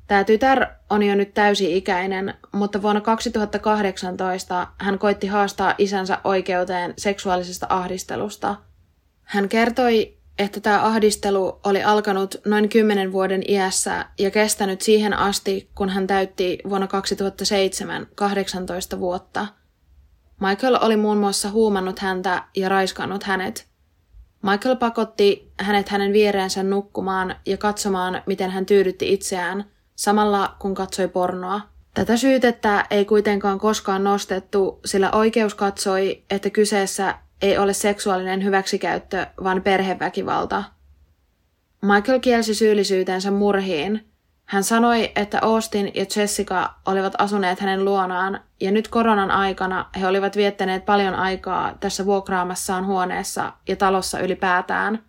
[0.07, 7.67] Tämä tytär on jo nyt täysi-ikäinen, mutta vuonna 2018 hän koitti haastaa isänsä oikeuteen seksuaalisesta
[7.69, 8.55] ahdistelusta.
[9.23, 15.69] Hän kertoi, että tämä ahdistelu oli alkanut noin kymmenen vuoden iässä ja kestänyt siihen asti,
[15.75, 19.47] kun hän täytti vuonna 2007 18 vuotta.
[20.39, 23.67] Michael oli muun muassa huumannut häntä ja raiskannut hänet.
[24.41, 29.65] Michael pakotti hänet hänen viereensä nukkumaan ja katsomaan, miten hän tyydytti itseään,
[29.95, 31.61] samalla kun katsoi pornoa.
[31.93, 39.27] Tätä syytettä ei kuitenkaan koskaan nostettu, sillä oikeus katsoi, että kyseessä ei ole seksuaalinen hyväksikäyttö,
[39.43, 40.63] vaan perheväkivalta.
[41.81, 44.07] Michael kielsi syyllisyytensä murhiin.
[44.45, 50.07] Hän sanoi, että Austin ja Jessica olivat asuneet hänen luonaan ja nyt koronan aikana he
[50.07, 55.03] olivat viettäneet paljon aikaa tässä vuokraamassaan huoneessa ja talossa ylipäätään.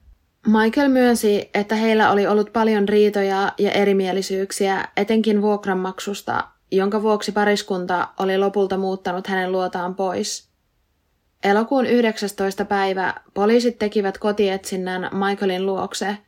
[0.46, 8.08] Michael myönsi, että heillä oli ollut paljon riitoja ja erimielisyyksiä, etenkin vuokranmaksusta, jonka vuoksi pariskunta
[8.18, 10.48] oli lopulta muuttanut hänen luotaan pois–
[11.44, 12.64] Elokuun 19.
[12.64, 16.18] päivä poliisit tekivät kotietsinnän Michaelin luokse.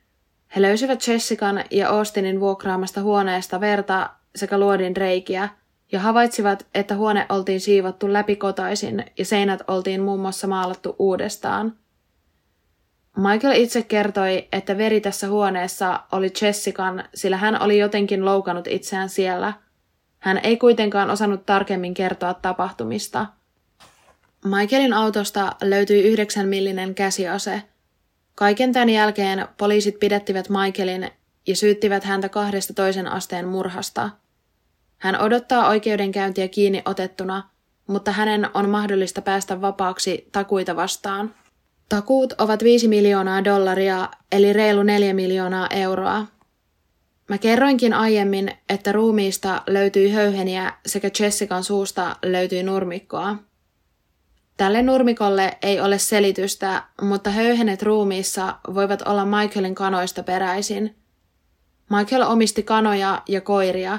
[0.56, 5.48] He löysivät Jessican ja Austinin vuokraamasta huoneesta verta sekä luodin reikiä
[5.92, 11.76] ja havaitsivat, että huone oltiin siivottu läpikotaisin ja seinät oltiin muun muassa maalattu uudestaan.
[13.16, 19.08] Michael itse kertoi, että veri tässä huoneessa oli Jessican, sillä hän oli jotenkin loukannut itseään
[19.08, 19.52] siellä.
[20.18, 23.26] Hän ei kuitenkaan osannut tarkemmin kertoa tapahtumista.
[24.48, 27.62] Michaelin autosta löytyi yhdeksän millinen käsiase–
[28.36, 31.10] Kaiken tämän jälkeen poliisit pidättivät Michaelin
[31.46, 34.10] ja syyttivät häntä kahdesta toisen asteen murhasta.
[34.98, 37.50] Hän odottaa oikeudenkäyntiä kiinni otettuna,
[37.86, 41.34] mutta hänen on mahdollista päästä vapaaksi takuita vastaan.
[41.88, 46.26] Takuut ovat 5 miljoonaa dollaria, eli reilu 4 miljoonaa euroa.
[47.28, 53.36] Mä kerroinkin aiemmin, että ruumiista löytyi höyheniä sekä Jessican suusta löytyi nurmikkoa.
[54.56, 60.96] Tälle nurmikolle ei ole selitystä, mutta höyhenet ruumiissa voivat olla Michaelin kanoista peräisin.
[61.90, 63.98] Michael omisti kanoja ja koiria.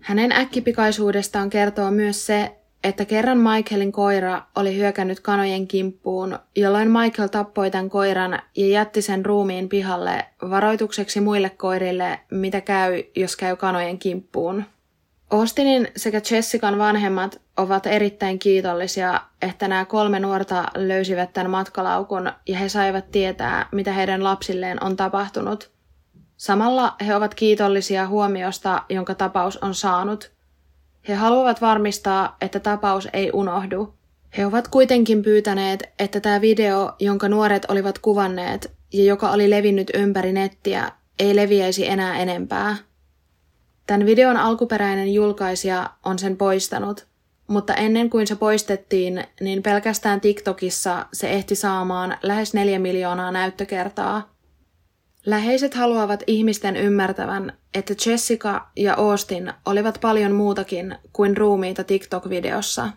[0.00, 7.28] Hänen äkkipikaisuudestaan kertoo myös se, että kerran Michaelin koira oli hyökännyt kanojen kimppuun, jolloin Michael
[7.28, 13.56] tappoi tämän koiran ja jätti sen ruumiin pihalle varoitukseksi muille koirille, mitä käy, jos käy
[13.56, 14.64] kanojen kimppuun.
[15.32, 22.58] Austinin sekä Jessican vanhemmat ovat erittäin kiitollisia, että nämä kolme nuorta löysivät tämän matkalaukun ja
[22.58, 25.70] he saivat tietää, mitä heidän lapsilleen on tapahtunut.
[26.36, 30.32] Samalla he ovat kiitollisia huomiosta, jonka tapaus on saanut.
[31.08, 33.94] He haluavat varmistaa, että tapaus ei unohdu.
[34.36, 39.90] He ovat kuitenkin pyytäneet, että tämä video, jonka nuoret olivat kuvanneet ja joka oli levinnyt
[39.94, 42.76] ympäri nettiä, ei leviäisi enää enempää.
[43.86, 47.06] Tämän videon alkuperäinen julkaisija on sen poistanut,
[47.46, 54.32] mutta ennen kuin se poistettiin, niin pelkästään TikTokissa se ehti saamaan lähes 4 miljoonaa näyttökertaa.
[55.26, 62.88] Läheiset haluavat ihmisten ymmärtävän, että Jessica ja Austin olivat paljon muutakin kuin ruumiita TikTok-videossa.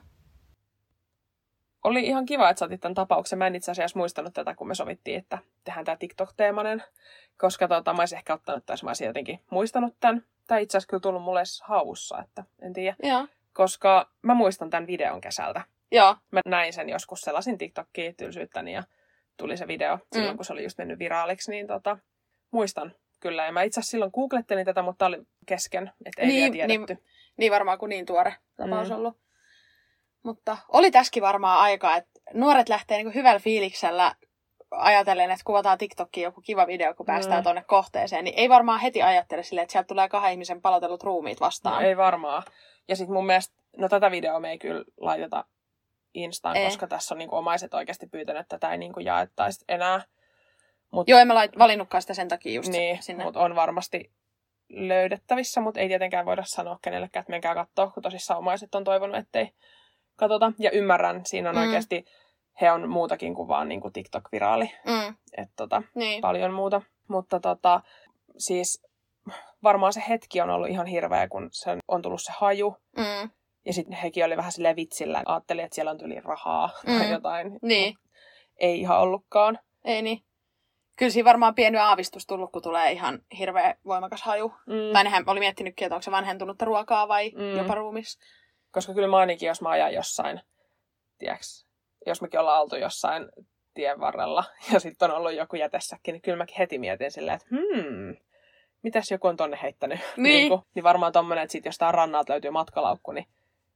[1.84, 3.40] Oli ihan kiva, että saatit tämän tapauksen.
[3.40, 6.84] Mä en itse asiassa muistanut tätä, kun me sovittiin, että tehdään tämä TikTok-teemainen,
[7.38, 10.24] koska tota, mä olisin ehkä ottanut tässä, mä olisin jotenkin muistanut tämän.
[10.48, 12.96] Tämä itse asiassa kyllä tullut mulle haussa, että en tiedä.
[13.04, 13.28] Joo.
[13.54, 15.62] Koska mä muistan tämän videon kesältä.
[15.92, 16.16] Joo.
[16.32, 18.84] Mä näin sen joskus, selasin TikTokia tylsyyttäni ja
[19.38, 20.38] tuli se video silloin, mm.
[20.38, 21.98] kun se oli just mennyt viraaliksi, niin tota,
[22.52, 23.46] muistan kyllä.
[23.46, 26.94] Ja mä itse asiassa silloin googlettelin tätä, mutta oli kesken, että ei niin, vielä tiedetty.
[26.94, 27.04] Niin,
[27.38, 28.96] niin varmaan kuin niin tuore tapaus mm.
[28.96, 29.18] ollut.
[30.24, 34.16] Mutta oli tässäkin varmaan aika, että nuoret lähtee niin hyvällä fiiliksellä
[34.78, 37.44] ajatellen, että kuvataan TikTokkiin joku kiva video, kun päästään mm.
[37.44, 41.40] tuonne kohteeseen, niin ei varmaan heti ajattele silleen, että sieltä tulee kahden ihmisen palotellut ruumiit
[41.40, 41.84] vastaan.
[41.84, 42.44] No, ei varmaan.
[42.88, 45.46] Ja sitten mun mielestä, no tätä videoa me ei kyllä laiteta
[46.14, 46.66] Instaan, ei.
[46.66, 50.02] koska tässä on niinku omaiset oikeasti pyytänyt, että tätä ei niinku jaettaisi enää.
[50.92, 53.24] Mut, Joo, en mä lait, valinnutkaan sitä sen takia just niin, sinne.
[53.24, 54.12] mutta on varmasti
[54.70, 59.16] löydettävissä, mutta ei tietenkään voida sanoa kenellekään, että menkää katsoa, kun tosissaan omaiset on toivonut,
[59.16, 59.52] ettei
[60.16, 60.52] katsota.
[60.60, 61.62] Ja ymmärrän, siinä on mm.
[61.62, 62.06] oikeasti
[62.62, 64.72] he on muutakin kuin vaan niin kuin TikTok-viraali.
[64.86, 65.16] Mm.
[65.38, 66.22] Et tota, niin.
[66.22, 66.82] Paljon muuta.
[67.08, 67.82] Mutta tota,
[68.38, 68.84] siis
[69.64, 72.78] varmaan se hetki on ollut ihan hirveä, kun se on tullut se haju.
[72.98, 73.30] Mm.
[73.66, 75.24] Ja sitten hekin oli vähän silleen vitsillä.
[75.26, 76.98] Ajatteli, että siellä on tyli rahaa mm.
[76.98, 77.60] tai jotain.
[77.62, 77.96] Niin.
[78.58, 79.60] Ei ihan ollutkaan.
[79.84, 80.22] Ei niin.
[80.98, 84.54] Kyllä siinä varmaan pieni aavistus tullut, kun tulee ihan hirveä voimakas haju.
[84.68, 84.94] Mm.
[84.94, 87.58] Tai nehän oli miettinytkin, että onko se vanhentunutta ruokaa vai mm.
[87.58, 88.20] jopa ruumis.
[88.72, 90.42] Koska kyllä mä ainakin, jos mä ajan jossain,
[91.18, 91.65] tiedäks,
[92.06, 93.30] jos mekin ollaan oltu jossain
[93.74, 94.44] tien varrella
[94.74, 98.16] ja sitten on ollut joku jätessäkin, niin kyllä mäkin heti mietin silleen, että hmm,
[98.84, 100.00] mitäs joku on tonne heittänyt.
[100.18, 100.24] Niin.
[100.24, 103.26] niin, kuin, niin varmaan tommonen, että sit jostain rannalta löytyy matkalaukku, niin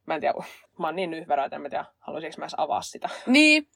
[0.06, 0.34] mä en tiedä,
[0.80, 3.10] mä oon niin nyhverä, että en mä tiedä, haluaisinko mä edes avaa sitä.
[3.26, 3.68] Niin,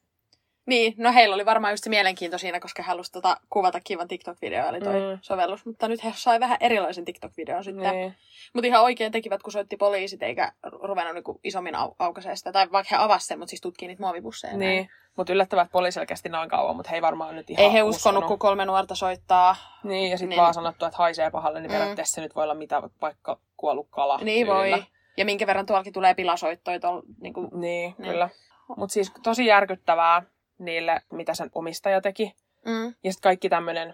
[0.66, 4.07] niin, no heillä oli varmaan just se mielenkiinto siinä, koska he halusivat tota, kuvata kivan
[4.07, 5.20] TikTok-video, eli toi mm.
[5.22, 5.66] sovellus.
[5.66, 7.95] Mutta nyt he sai vähän erilaisen TikTok-videon sitten.
[7.95, 8.16] Niin.
[8.53, 12.51] Mutta ihan oikein tekivät, kun soitti poliisit, eikä ruvennut niinku isommin au- aukaisee sitä.
[12.51, 14.57] Tai vaikka he avasivat sen, mutta siis tutkii niitä muovibusseja.
[14.57, 17.84] Niin, mutta yllättävät poliisilla kesti noin kauan, mutta he ei varmaan nyt ihan Ei he
[17.84, 19.55] uskonut, kun kolme nuorta soittaa.
[19.84, 20.41] Niin, ja sitten niin.
[20.41, 21.78] vaan sanottu, että haisee pahalle, niin mm.
[21.78, 24.18] periaatteessa nyt voi olla mitä vaikka kuollut kala.
[24.18, 24.78] Niin tyylillä.
[24.78, 24.86] voi.
[25.18, 26.80] Ja minkä verran tuollakin tulee pilasoittoja.
[26.80, 28.30] Tol, niin, kuin, niin, niin, kyllä.
[28.78, 30.24] Mutta siis tosi järkyttävää
[30.59, 32.33] niille, mitä sen omistaja teki.
[32.65, 32.85] Mm.
[33.03, 33.93] Ja sitten kaikki tämmöinen,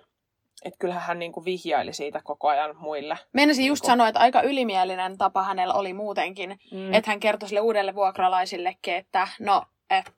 [0.66, 3.18] että kyllähän hän niinku vihjaili siitä koko ajan muille.
[3.34, 6.60] Meinasin just niin sanoa, että aika ylimielinen tapa hänellä oli muutenkin.
[6.72, 6.94] Mm.
[6.94, 10.14] Että hän kertoi sille uudelle vuokralaisillekin, että no, et,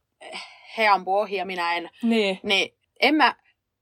[0.78, 1.90] he ampuu ohi ja minä en.
[2.04, 2.40] Niin.
[2.44, 3.36] Niin en mä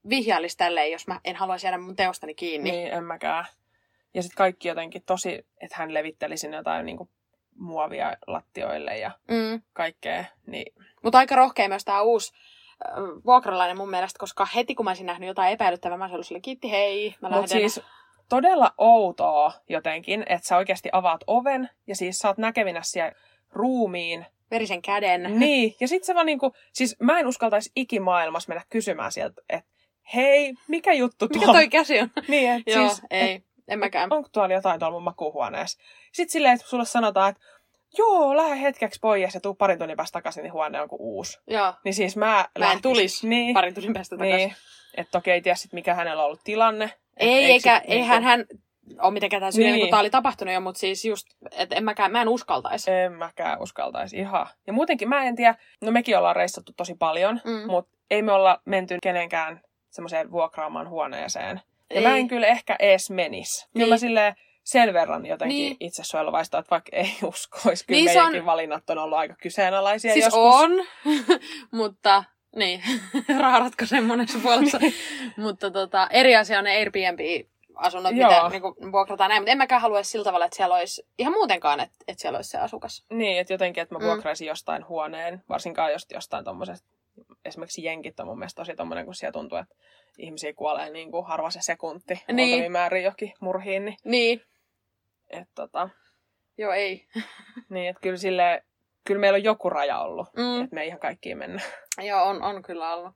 [0.10, 2.72] vihjailisi tälleen, jos mä en haluaisi jäädä mun teostani kiinni.
[2.72, 3.46] Niin, en mäkään.
[4.14, 7.10] Ja sitten kaikki jotenkin tosi, että hän levitteli sinne jotain niinku
[7.56, 9.62] muovia lattioille ja mm.
[9.74, 10.26] kaikkea.
[10.46, 10.74] Niin...
[11.04, 12.34] Mutta aika rohkea myös tämä uusi
[13.26, 16.72] vuokralainen mun mielestä, koska heti kun mä olisin nähnyt jotain epäilyttävää, mä olisin ollut kiitti,
[16.72, 17.82] hei, mä Mutta siis
[18.30, 23.12] todella outoa jotenkin, että sä oikeasti avaat oven ja siis oot näkevinä siellä
[23.54, 24.26] ruumiin.
[24.52, 25.40] Verisen käden.
[25.40, 29.72] Niin, ja sit se vaan niinku, siis mä en uskaltaisi ikimaailmassa mennä kysymään sieltä, että
[30.16, 31.40] hei, mikä juttu tuo?
[31.40, 32.10] Mikä toi käsi on?
[32.28, 34.14] niin, et Joo, siis, ei, et, en mäkään.
[34.14, 35.80] onko tuolla jotain tuolla mun makuuhuoneessa?
[36.12, 37.42] Sitten silleen, että sulle sanotaan, että
[37.98, 41.40] joo, lähde hetkeksi pois ja tuu parin tunnin päästä takaisin, niin huone on kuin uusi.
[41.48, 44.38] Joo, Niin siis mä mä en lähtisin- tulisi Niin, parin tunnin päästä takaisin.
[44.38, 44.56] niin.
[44.98, 46.86] Että toki ei tiedä sit, mikä hänellä on ollut tilanne.
[46.86, 48.46] Et Ei, eikö eikä, sit eihän hän
[49.02, 49.86] ole mitenkään tämän syyllinen, Niin.
[49.86, 52.92] kun tämä oli tapahtunut jo, mutta siis just, että en mäkään, mä en uskaltaisi.
[52.92, 54.48] En mäkään uskaltaisi ihan.
[54.68, 57.72] Ja muutenkin mä en tiedä, no mekin ollaan reissattu tosi paljon, Mm.
[57.72, 61.62] mutta ei me olla menty kenenkään semmoiseen vuokraamaan huoneeseen.
[61.90, 62.04] Ja Ei.
[62.08, 63.68] mä en kyllä ehkä ees menis.
[63.74, 63.80] Niin.
[63.80, 63.90] Niin.
[63.90, 64.36] mä silleen
[64.72, 65.70] sen verran jotenkin Niin.
[65.80, 65.88] niin.
[65.88, 70.14] itsesuojeluvaista, että vaikka ei uskoisi, kyllä Niin niin meidänkin on- valinnat on ollut aika kyseenalaisia
[70.14, 70.56] Siis joskus.
[70.56, 70.72] on,
[71.72, 72.24] mutta
[72.56, 72.82] niin,
[73.40, 74.80] raha ratkaisee monessa puolessa.
[75.38, 78.30] mutta tota, eri asia on ne Airbnb-asunnot, Joo.
[78.30, 79.42] mitä niin vuokrataan näin.
[79.42, 82.50] Mutta en mäkään halua sillä tavalla, että siellä olisi ihan muutenkaan, että, että siellä olisi
[82.50, 83.06] se asukas.
[83.10, 84.06] Niin, että jotenkin, että mä Mm.
[84.06, 86.88] vuokraisin jostain huoneen, varsinkaan just jostain tommosesta,
[87.46, 89.76] esimerkiksi jenkit on mun mielestä tosi tommonen, kun siellä tuntuu, että
[90.18, 92.60] ihmisiä kuolee niin kuin harva se sekunti, Niin.
[92.60, 92.72] niin.
[92.72, 94.42] määrin jokin murhiin, niin, Niin,
[95.30, 95.90] että tota,
[96.58, 97.08] joo ei.
[97.70, 98.64] niin, että kyllä sille,
[99.04, 100.64] kyllä meillä on joku raja ollut, Mm.
[100.64, 101.62] että me ei ihan kaikkiin mennä.
[102.02, 103.14] Joo, on, on kyllä ollut.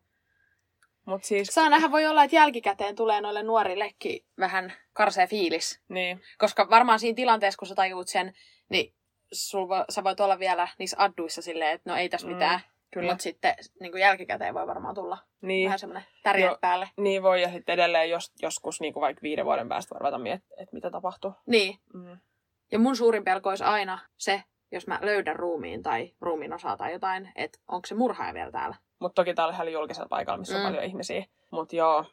[1.05, 5.81] Mutta siis, Saa nähdä, voi olla, että jälkikäteen tulee noille nuorillekin vähän karsea fiilis.
[5.89, 8.33] niin, Koska varmaan siinä tilanteessa, kun sä tajuut sen,
[8.69, 8.93] niin
[9.31, 12.59] sul vo, sä voit olla vielä niissä adduissa silleen, että no ei tässä Mm, mitään.
[12.93, 13.11] Kyllä.
[13.11, 16.57] Mutta sitten niin kuin jälkikäteen voi varmaan tulla Niin, vähän semmoinen tärjeet Joo.
[16.61, 16.89] päälle.
[16.97, 20.17] niin voi, ja sitten edelleen jos, joskus niin kuin vaikka viiden vuoden päästä voi ruveta
[20.17, 21.33] miettimään, että mitä tapahtuu.
[21.45, 21.77] Niin.
[21.93, 22.17] Mm.
[22.71, 26.93] Ja mun suurin pelko olisi aina se, jos mä löydän ruumiin tai ruumiin osaa tai
[26.93, 28.75] jotain, että onko se murhaaja vielä täällä.
[28.99, 30.59] Mutta toki täällä oli julkisella paikalla, missä mm.
[30.59, 31.25] On paljon ihmisiä.
[31.51, 32.05] Mutta joo,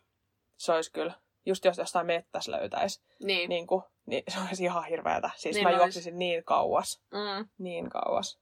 [0.57, 1.13] se olisi kyllä,
[1.47, 3.49] just jos jostain mettässä löytäisi, Niin.
[3.49, 5.31] niin, kuin, niin se olisi ihan hirveätä.
[5.37, 5.79] Siis Niin mä ois.
[5.79, 7.49] juoksisin niin kauas, Mm.
[7.59, 8.41] niin kauas.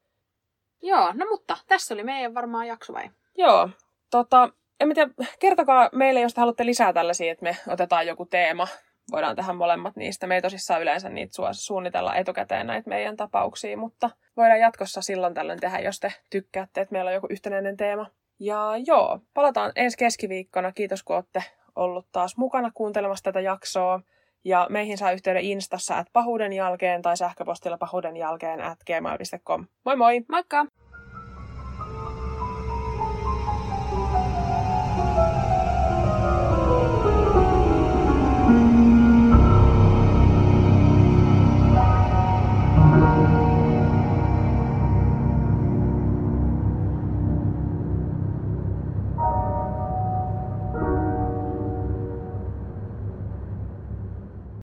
[0.83, 3.11] Joo, no mutta tässä oli meidän varmaan jakso vai?
[3.37, 3.69] Joo,
[4.11, 4.51] tota,
[4.81, 8.69] en mä tiedä, kertokaa meille, jos te haluatte lisää tällaisia, että me otetaan joku teema.
[9.13, 10.27] Voidaan tehdä molemmat niistä.
[10.27, 15.35] Me ei tosissaan yleensä niitä su- suunnitella etukäteen näitä meidän tapauksia, mutta voidaan jatkossa silloin
[15.35, 18.07] tällöin tehdä, jos te tykkäätte, että meillä on joku yhtenäinen teema.
[18.41, 20.73] Ja joo, palataan ensi keskiviikkona.
[20.73, 21.45] Kiitos, kun olette
[21.77, 24.01] ollut taas mukana kuuntelemassa tätä jaksoa.
[24.49, 29.67] Ja meihin saa yhteyden Instassa at pahuuden jälkeen tai sähköpostilla pahuuden jälkeen at gmail.com.
[29.85, 30.21] Moi moi!
[30.29, 30.67] Moikka!